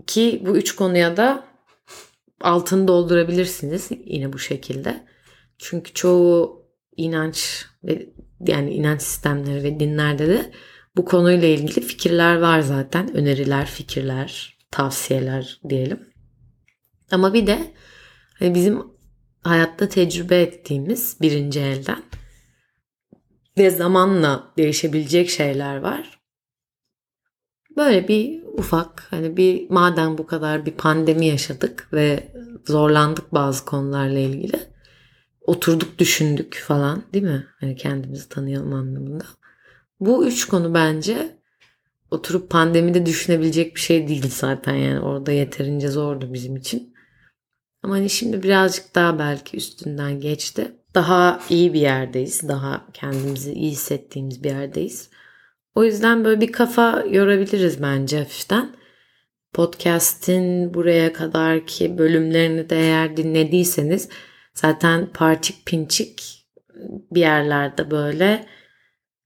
Ki 0.07 0.41
bu 0.45 0.57
üç 0.57 0.75
konuya 0.75 1.17
da 1.17 1.45
altını 2.41 2.87
doldurabilirsiniz 2.87 3.89
yine 4.05 4.33
bu 4.33 4.39
şekilde. 4.39 5.07
Çünkü 5.57 5.93
çoğu 5.93 6.65
inanç 6.97 7.65
ve 7.83 8.09
yani 8.47 8.73
inanç 8.73 9.01
sistemleri 9.01 9.63
ve 9.63 9.79
dinlerde 9.79 10.27
de 10.27 10.51
bu 10.95 11.05
konuyla 11.05 11.47
ilgili 11.47 11.81
fikirler 11.81 12.35
var 12.35 12.59
zaten. 12.59 13.15
Öneriler, 13.15 13.65
fikirler, 13.65 14.57
tavsiyeler 14.71 15.61
diyelim. 15.69 16.13
Ama 17.11 17.33
bir 17.33 17.47
de 17.47 17.73
hani 18.41 18.55
bizim 18.55 18.83
hayatta 19.43 19.89
tecrübe 19.89 20.41
ettiğimiz 20.41 21.17
birinci 21.21 21.59
elden 21.59 22.03
ve 23.57 23.69
zamanla 23.69 24.53
değişebilecek 24.57 25.29
şeyler 25.29 25.77
var. 25.77 26.21
Böyle 27.77 28.07
bir 28.07 28.43
ufak 28.43 29.07
hani 29.09 29.37
bir 29.37 29.69
madem 29.69 30.17
bu 30.17 30.27
kadar 30.27 30.65
bir 30.65 30.71
pandemi 30.71 31.25
yaşadık 31.25 31.87
ve 31.93 32.31
zorlandık 32.67 33.33
bazı 33.33 33.65
konularla 33.65 34.19
ilgili. 34.19 34.59
Oturduk 35.41 35.99
düşündük 35.99 36.63
falan 36.67 37.03
değil 37.13 37.25
mi? 37.25 37.47
Hani 37.59 37.75
kendimizi 37.75 38.29
tanıyalım 38.29 38.73
anlamında. 38.73 39.23
Bu 39.99 40.27
üç 40.27 40.47
konu 40.47 40.73
bence 40.73 41.37
oturup 42.11 42.49
pandemide 42.49 43.05
düşünebilecek 43.05 43.75
bir 43.75 43.79
şey 43.79 44.07
değil 44.07 44.29
zaten 44.29 44.75
yani 44.75 44.99
orada 44.99 45.31
yeterince 45.31 45.87
zordu 45.87 46.33
bizim 46.33 46.55
için. 46.55 46.90
Ama 47.83 47.95
hani 47.95 48.09
şimdi 48.09 48.43
birazcık 48.43 48.95
daha 48.95 49.19
belki 49.19 49.57
üstünden 49.57 50.19
geçti. 50.19 50.71
Daha 50.95 51.39
iyi 51.49 51.73
bir 51.73 51.79
yerdeyiz. 51.79 52.47
Daha 52.47 52.87
kendimizi 52.93 53.53
iyi 53.53 53.71
hissettiğimiz 53.71 54.43
bir 54.43 54.49
yerdeyiz. 54.49 55.09
O 55.75 55.83
yüzden 55.83 56.25
böyle 56.25 56.41
bir 56.41 56.51
kafa 56.51 57.03
yorabiliriz 57.09 57.81
bence 57.81 58.19
hafiften. 58.19 58.75
Podcast'in 59.53 60.73
buraya 60.73 61.13
kadarki 61.13 61.97
bölümlerini 61.97 62.69
de 62.69 62.79
eğer 62.79 63.17
dinlediyseniz 63.17 64.09
zaten 64.53 65.07
parçık 65.13 65.65
pinçik 65.65 66.47
bir 67.11 67.19
yerlerde 67.19 67.91
böyle 67.91 68.45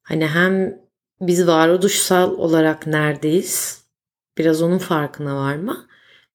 hani 0.04 0.28
hem 0.28 0.80
biz 1.22 1.48
varoluşsal 1.48 2.32
olarak 2.32 2.88
neredeyiz 2.88 3.84
biraz 4.38 4.62
onun 4.62 4.78
farkına 4.78 5.36
var 5.36 5.56
mı? 5.56 5.85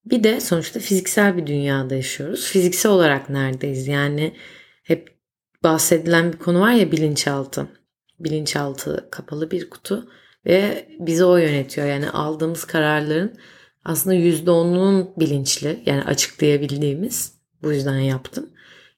Bir 0.05 0.25
de 0.25 0.41
sonuçta 0.41 0.81
fiziksel 0.81 1.37
bir 1.37 1.47
dünyada 1.47 1.95
yaşıyoruz. 1.95 2.47
Fiziksel 2.47 2.93
olarak 2.93 3.31
neredeyiz? 3.31 3.89
Yani 3.89 4.37
hep 4.83 5.19
bahsedilen 5.63 6.33
bir 6.33 6.39
konu 6.39 6.61
var 6.61 6.73
ya 6.73 6.93
bilinçaltı 6.93 7.69
bilinçaltı 8.21 9.09
kapalı 9.11 9.51
bir 9.51 9.71
kutu 9.71 10.09
ve 10.47 10.89
bizi 10.99 11.25
o 11.25 11.37
yönetiyor. 11.37 11.87
Yani 11.87 12.11
aldığımız 12.11 12.65
kararların 12.65 13.39
aslında 13.85 14.17
%10'unun 14.17 15.21
bilinçli 15.21 15.83
yani 15.87 16.05
açıklayabildiğimiz 16.05 17.35
bu 17.63 17.73
yüzden 17.73 17.99
yaptım. 17.99 18.51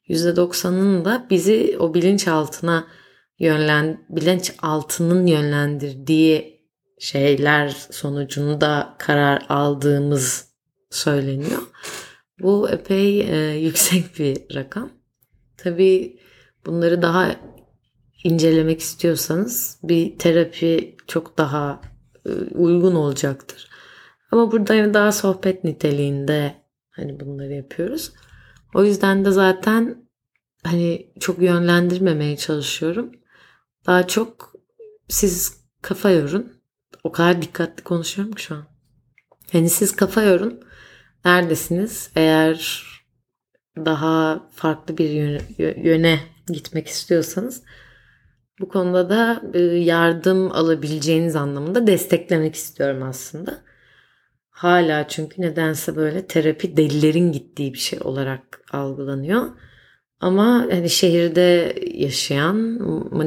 %90'ının 0.09 1.05
da 1.05 1.27
bizi 1.31 1.77
o 1.79 1.95
bilinçaltına 1.95 2.87
yönlen 3.39 4.07
bilinç 4.09 4.53
altının 4.63 5.27
yönlendirdiği 5.27 6.63
şeyler 6.99 7.69
sonucunda 7.91 8.95
karar 8.99 9.43
aldığımız 9.49 10.52
söyleniyor. 10.95 11.63
Bu 12.41 12.71
epey 12.71 13.21
e, 13.21 13.59
yüksek 13.59 14.19
bir 14.19 14.55
rakam. 14.55 14.91
Tabii 15.57 16.21
bunları 16.67 17.03
daha 17.03 17.37
incelemek 18.25 18.81
istiyorsanız 18.81 19.79
bir 19.83 20.19
terapi 20.19 20.97
çok 21.07 21.39
daha 21.39 21.81
e, 22.27 22.31
uygun 22.55 22.95
olacaktır. 22.95 23.69
Ama 24.31 24.53
burada 24.53 24.75
yani 24.75 24.95
daha 24.95 25.13
sohbet 25.13 25.65
niteliğinde 25.65 26.55
hani 26.91 27.21
bunları 27.21 27.53
yapıyoruz. 27.53 28.13
O 28.75 28.85
yüzden 28.85 29.25
de 29.25 29.31
zaten 29.31 30.09
hani 30.65 31.13
çok 31.21 31.43
yönlendirmemeye 31.43 32.37
çalışıyorum. 32.37 33.13
Daha 33.87 34.07
çok 34.07 34.55
siz 35.09 35.57
kafa 35.83 36.11
yorun. 36.11 36.53
O 37.05 37.13
kadar 37.13 37.43
dikkatli 37.43 37.85
konuşuyorum 37.85 38.35
ki 38.35 38.43
şu 38.43 38.55
an. 38.55 38.65
Hani 39.53 39.71
siz 39.71 39.97
kafa 39.97 40.23
yorun. 40.23 40.61
Neredesiniz? 41.25 42.11
Eğer 42.17 42.83
daha 43.77 44.49
farklı 44.51 44.99
bir 44.99 45.11
yöne, 45.85 46.21
gitmek 46.47 46.89
istiyorsanız 46.89 47.63
bu 48.61 48.69
konuda 48.69 49.11
da 49.11 49.43
e, 49.55 49.59
yardım 49.61 50.53
alabileceğiniz 50.53 51.37
anlamında 51.37 51.87
desteklemek 51.87 52.55
istiyorum 52.55 53.03
aslında. 53.03 53.63
hala 54.51 55.09
çünkü 55.09 55.43
nedense 55.43 55.97
böyle 55.97 56.27
terapi 56.27 56.77
delilerin 56.77 57.33
gittiği 57.33 57.75
bir 57.75 57.79
şey 57.79 57.99
olarak 58.03 58.61
algılanıyor. 58.73 59.51
Ama 60.21 60.67
hani 60.71 60.91
şehirde 60.91 61.75
yaşayan 61.95 62.79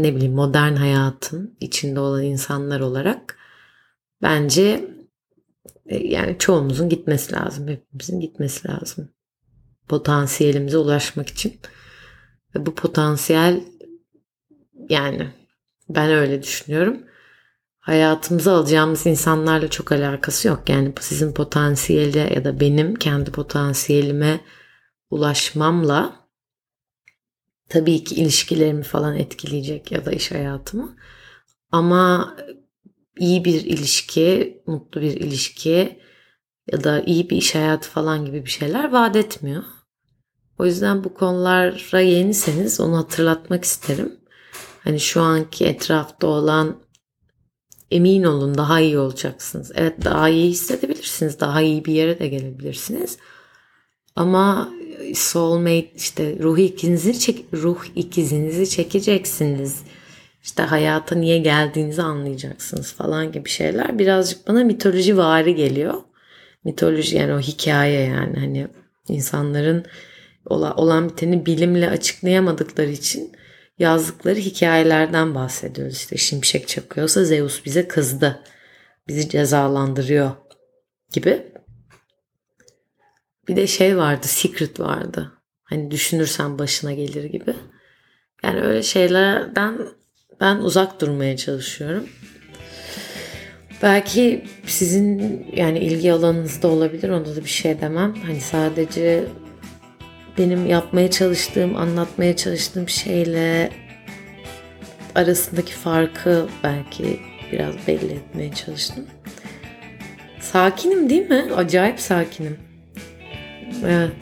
ne 0.04 0.16
bileyim 0.16 0.34
modern 0.34 0.76
hayatın 0.76 1.58
içinde 1.60 2.00
olan 2.00 2.24
insanlar 2.24 2.80
olarak 2.80 3.38
bence 4.22 4.95
yani 5.90 6.36
çoğumuzun 6.40 6.90
gitmesi 6.90 7.34
lazım. 7.34 7.68
Hepimizin 7.68 8.20
gitmesi 8.20 8.68
lazım. 8.68 9.10
Potansiyelimize 9.88 10.78
ulaşmak 10.78 11.30
için. 11.30 11.60
Ve 12.56 12.66
bu 12.66 12.76
potansiyel 12.76 13.64
yani 14.90 15.30
ben 15.90 16.12
öyle 16.12 16.44
düşünüyorum. 16.44 17.04
Hayatımıza 17.80 18.58
alacağımız 18.58 19.06
insanlarla 19.06 19.70
çok 19.70 19.92
alakası 19.92 20.48
yok. 20.48 20.70
Yani 20.70 20.94
sizin 21.00 21.34
potansiyeli 21.34 22.18
ya 22.18 22.46
da 22.46 22.60
benim 22.60 22.96
kendi 22.96 23.32
potansiyelime 23.32 24.40
ulaşmamla 25.10 26.28
tabii 27.70 28.04
ki 28.04 28.16
ilişkilerimi 28.16 28.84
falan 28.84 29.16
etkileyecek 29.16 29.92
ya 29.92 30.06
da 30.06 30.12
iş 30.12 30.32
hayatımı. 30.32 30.96
Ama 31.72 32.36
iyi 33.20 33.46
bir 33.46 33.62
ilişki, 33.62 34.62
mutlu 34.68 35.02
bir 35.02 35.12
ilişki 35.12 36.00
ya 36.72 36.84
da 36.84 37.02
iyi 37.02 37.30
bir 37.30 37.38
iş 37.38 37.56
hayatı 37.56 37.90
falan 37.90 38.26
gibi 38.26 38.46
bir 38.46 38.50
şeyler 38.50 38.92
vaat 38.92 39.16
etmiyor. 39.16 39.64
O 40.60 40.66
yüzden 40.66 41.04
bu 41.04 41.14
konulara 41.14 42.00
yeniseniz 42.00 42.80
onu 42.80 42.98
hatırlatmak 42.98 43.64
isterim. 43.64 44.20
Hani 44.84 45.00
şu 45.00 45.22
anki 45.22 45.66
etrafta 45.66 46.28
olan 46.28 46.76
emin 47.92 48.24
olun 48.24 48.58
daha 48.58 48.80
iyi 48.80 48.98
olacaksınız. 48.98 49.72
Evet 49.76 49.94
daha 50.04 50.30
iyi 50.30 50.50
hissedebilirsiniz. 50.50 51.40
Daha 51.40 51.62
iyi 51.62 51.86
bir 51.86 51.94
yere 51.94 52.20
de 52.20 52.28
gelebilirsiniz. 52.28 53.18
Ama 54.16 54.74
soulmate 55.16 55.92
işte 55.96 56.40
ruh 56.40 56.58
ikizinizi 56.58 57.20
çek 57.20 57.46
ruh 57.54 57.86
ikizinizi 57.96 58.70
çekeceksiniz. 58.70 59.82
İşte 60.46 60.64
hayata 60.64 61.16
niye 61.16 61.38
geldiğinizi 61.38 62.02
anlayacaksınız 62.02 62.94
falan 62.94 63.32
gibi 63.32 63.50
şeyler 63.50 64.00
birazcık 64.00 64.48
bana 64.48 64.64
mitoloji 64.64 65.18
vari 65.18 65.56
geliyor. 65.56 65.94
Mitoloji 66.64 67.18
yani 67.18 67.34
o 67.34 67.40
hikaye 67.40 68.02
yani 68.02 68.40
hani 68.40 68.68
insanların 69.08 69.86
olan 70.50 71.10
biteni 71.10 71.46
bilimle 71.46 71.90
açıklayamadıkları 71.90 72.90
için 72.90 73.32
yazdıkları 73.80 74.36
hikayelerden 74.36 75.36
bahsediyoruz. 75.36 75.98
İşte 75.98 76.18
şimşek 76.18 76.68
çakıyorsa 76.68 77.24
Zeus 77.24 77.66
bize 77.66 77.88
kızdı. 77.88 78.40
Bizi 79.08 79.30
cezalandırıyor 79.30 80.32
gibi. 81.14 81.44
Bir 83.48 83.56
de 83.56 83.68
şey 83.68 83.98
vardı, 83.98 84.28
secret 84.28 84.80
vardı. 84.80 85.32
Hani 85.64 85.92
düşünürsen 85.92 86.60
başına 86.60 86.94
gelir 86.94 87.24
gibi. 87.24 87.54
Yani 88.44 88.62
öyle 88.62 88.84
şeylerden 88.84 89.78
ben 90.42 90.56
uzak 90.56 91.02
durmaya 91.02 91.38
çalışıyorum. 91.38 92.08
Belki 93.82 94.46
sizin 94.66 95.46
yani 95.56 95.80
ilgi 95.80 96.14
alanınızda 96.14 96.68
olabilir. 96.68 97.10
Onda 97.10 97.36
da 97.36 97.44
bir 97.44 97.50
şey 97.50 97.82
demem. 97.82 98.16
Hani 98.26 98.42
sadece 98.42 99.24
benim 100.38 100.66
yapmaya 100.66 101.12
çalıştığım, 101.12 101.76
anlatmaya 101.76 102.36
çalıştığım 102.36 102.90
şeyle 102.90 103.70
arasındaki 105.16 105.74
farkı 105.74 106.48
belki 106.64 107.20
biraz 107.52 107.76
belli 107.88 108.14
etmeye 108.14 108.54
çalıştım. 108.54 109.06
Sakinim 110.40 111.10
değil 111.10 111.30
mi? 111.30 111.46
Acayip 111.56 112.00
sakinim. 112.00 112.58
Evet. 113.86 114.16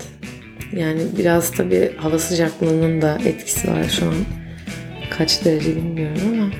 Yani 0.73 1.01
biraz 1.17 1.51
tabii 1.51 1.95
hava 1.97 2.19
sıcaklığının 2.19 3.01
da 3.01 3.17
etkisi 3.25 3.67
var 3.67 3.83
şu 3.83 4.05
an. 4.05 4.42
Kaç 5.17 5.45
derece 5.45 5.75
bilmiyorum 5.75 6.21
ama 6.33 6.51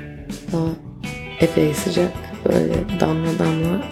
daha 0.51 0.75
epey 1.39 1.73
sıcak. 1.73 2.11
Böyle 2.45 2.99
damla 2.99 3.39
damla 3.39 3.85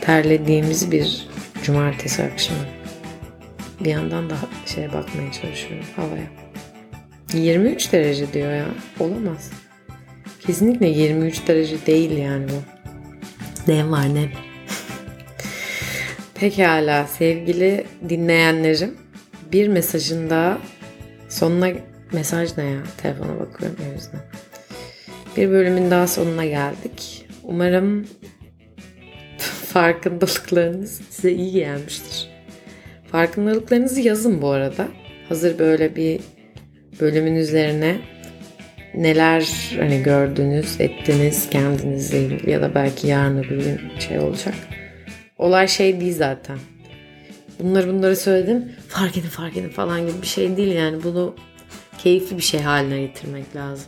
terlediğimiz 0.00 0.92
bir 0.92 1.28
cumartesi 1.62 2.22
akşamı. 2.22 2.60
Bir 3.80 3.90
yandan 3.90 4.30
da 4.30 4.36
şeye 4.66 4.92
bakmaya 4.92 5.32
çalışıyorum 5.32 5.86
havaya. 5.96 6.26
23 7.34 7.92
derece 7.92 8.32
diyor 8.32 8.52
ya. 8.52 8.66
Olamaz. 9.00 9.50
Kesinlikle 10.40 10.88
23 10.88 11.48
derece 11.48 11.86
değil 11.86 12.18
yani 12.18 12.46
bu. 12.48 12.62
Ne 13.72 13.90
var 13.90 14.14
ne? 14.14 14.28
Pekala 16.34 17.06
sevgili 17.06 17.84
dinleyenlerim. 18.08 18.96
Bir 19.52 19.68
mesajın 19.68 20.30
daha 20.30 20.58
sonuna 21.28 21.70
mesaj 22.12 22.56
ne 22.56 22.64
ya? 22.64 22.82
Telefona 23.02 23.40
bakıyorum 23.40 23.78
o 23.90 23.94
yüzden. 23.94 24.20
Bir 25.36 25.50
bölümün 25.50 25.90
daha 25.90 26.06
sonuna 26.06 26.44
geldik. 26.44 27.26
Umarım 27.44 28.06
farkındalıklarınız 29.72 31.00
size 31.10 31.32
iyi 31.32 31.52
gelmiştir. 31.52 32.30
Farkındalıklarınızı 33.12 34.00
yazın 34.00 34.42
bu 34.42 34.48
arada. 34.48 34.88
Hazır 35.28 35.58
böyle 35.58 35.96
bir 35.96 36.20
bölümün 37.00 37.34
üzerine 37.34 37.96
neler 38.94 39.72
hani 39.78 40.02
gördünüz, 40.02 40.80
ettiniz 40.80 41.50
kendinizle 41.50 42.22
ilgili 42.22 42.50
ya 42.50 42.62
da 42.62 42.74
belki 42.74 43.06
yarın 43.06 43.38
öbür 43.38 43.64
gün 43.64 43.80
şey 43.98 44.18
olacak. 44.18 44.54
Olay 45.38 45.68
şey 45.68 46.00
değil 46.00 46.14
zaten. 46.16 46.58
Bunları 47.60 47.88
bunları 47.88 48.16
söyledim. 48.16 48.72
Fark 48.88 49.16
edin 49.16 49.28
fark 49.28 49.56
edin 49.56 49.68
falan 49.68 50.00
gibi 50.00 50.22
bir 50.22 50.26
şey 50.26 50.56
değil 50.56 50.74
yani. 50.74 51.02
Bunu 51.02 51.34
keyifli 51.98 52.36
bir 52.36 52.42
şey 52.42 52.60
haline 52.60 53.00
getirmek 53.00 53.56
lazım. 53.56 53.86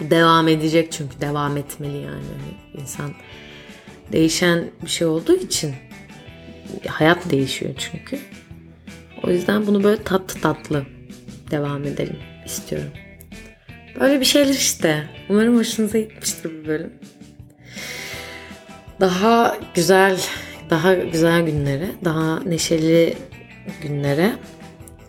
Devam 0.00 0.48
edecek 0.48 0.92
çünkü 0.92 1.20
devam 1.20 1.56
etmeli 1.56 1.96
yani. 1.96 2.04
yani 2.06 2.82
insan 2.82 3.12
değişen 4.12 4.70
bir 4.82 4.90
şey 4.90 5.06
olduğu 5.06 5.36
için 5.36 5.74
hayat 6.86 7.30
değişiyor 7.30 7.74
çünkü. 7.78 8.18
O 9.24 9.30
yüzden 9.30 9.66
bunu 9.66 9.84
böyle 9.84 10.02
tatlı 10.02 10.40
tatlı 10.40 10.86
devam 11.50 11.84
edelim 11.84 12.18
istiyorum. 12.46 12.90
Böyle 14.00 14.20
bir 14.20 14.24
şeyler 14.24 14.54
işte. 14.54 15.08
Umarım 15.28 15.56
hoşunuza 15.56 15.98
gitmiştir 15.98 16.50
bu 16.62 16.68
bölüm. 16.68 16.92
Daha 19.00 19.56
güzel, 19.74 20.20
daha 20.70 20.94
güzel 20.94 21.42
günlere, 21.46 21.88
daha 22.04 22.40
neşeli 22.40 23.16
günlere 23.82 24.32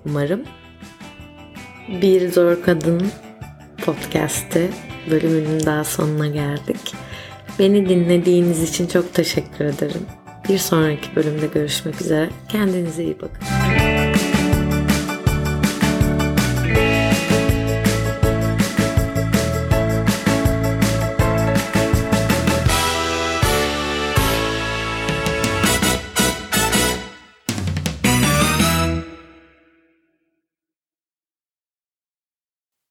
umarım. 0.06 0.44
Bir 1.88 2.32
Zor 2.32 2.62
Kadın 2.64 3.12
podcast'ı 3.86 4.68
bölümünün 5.12 5.66
daha 5.66 5.84
sonuna 5.84 6.28
geldik. 6.28 6.94
Beni 7.60 7.90
dinlediğiniz 7.90 8.70
için 8.70 8.88
çok 8.88 9.14
teşekkür 9.14 9.66
ederim. 9.66 10.06
Bir 10.50 10.58
sonraki 10.58 11.16
bölümde 11.16 11.48
görüşmek 11.48 12.02
üzere. 12.02 12.30
Kendinize 12.50 13.04
iyi 13.04 13.16
bakın. 13.22 13.53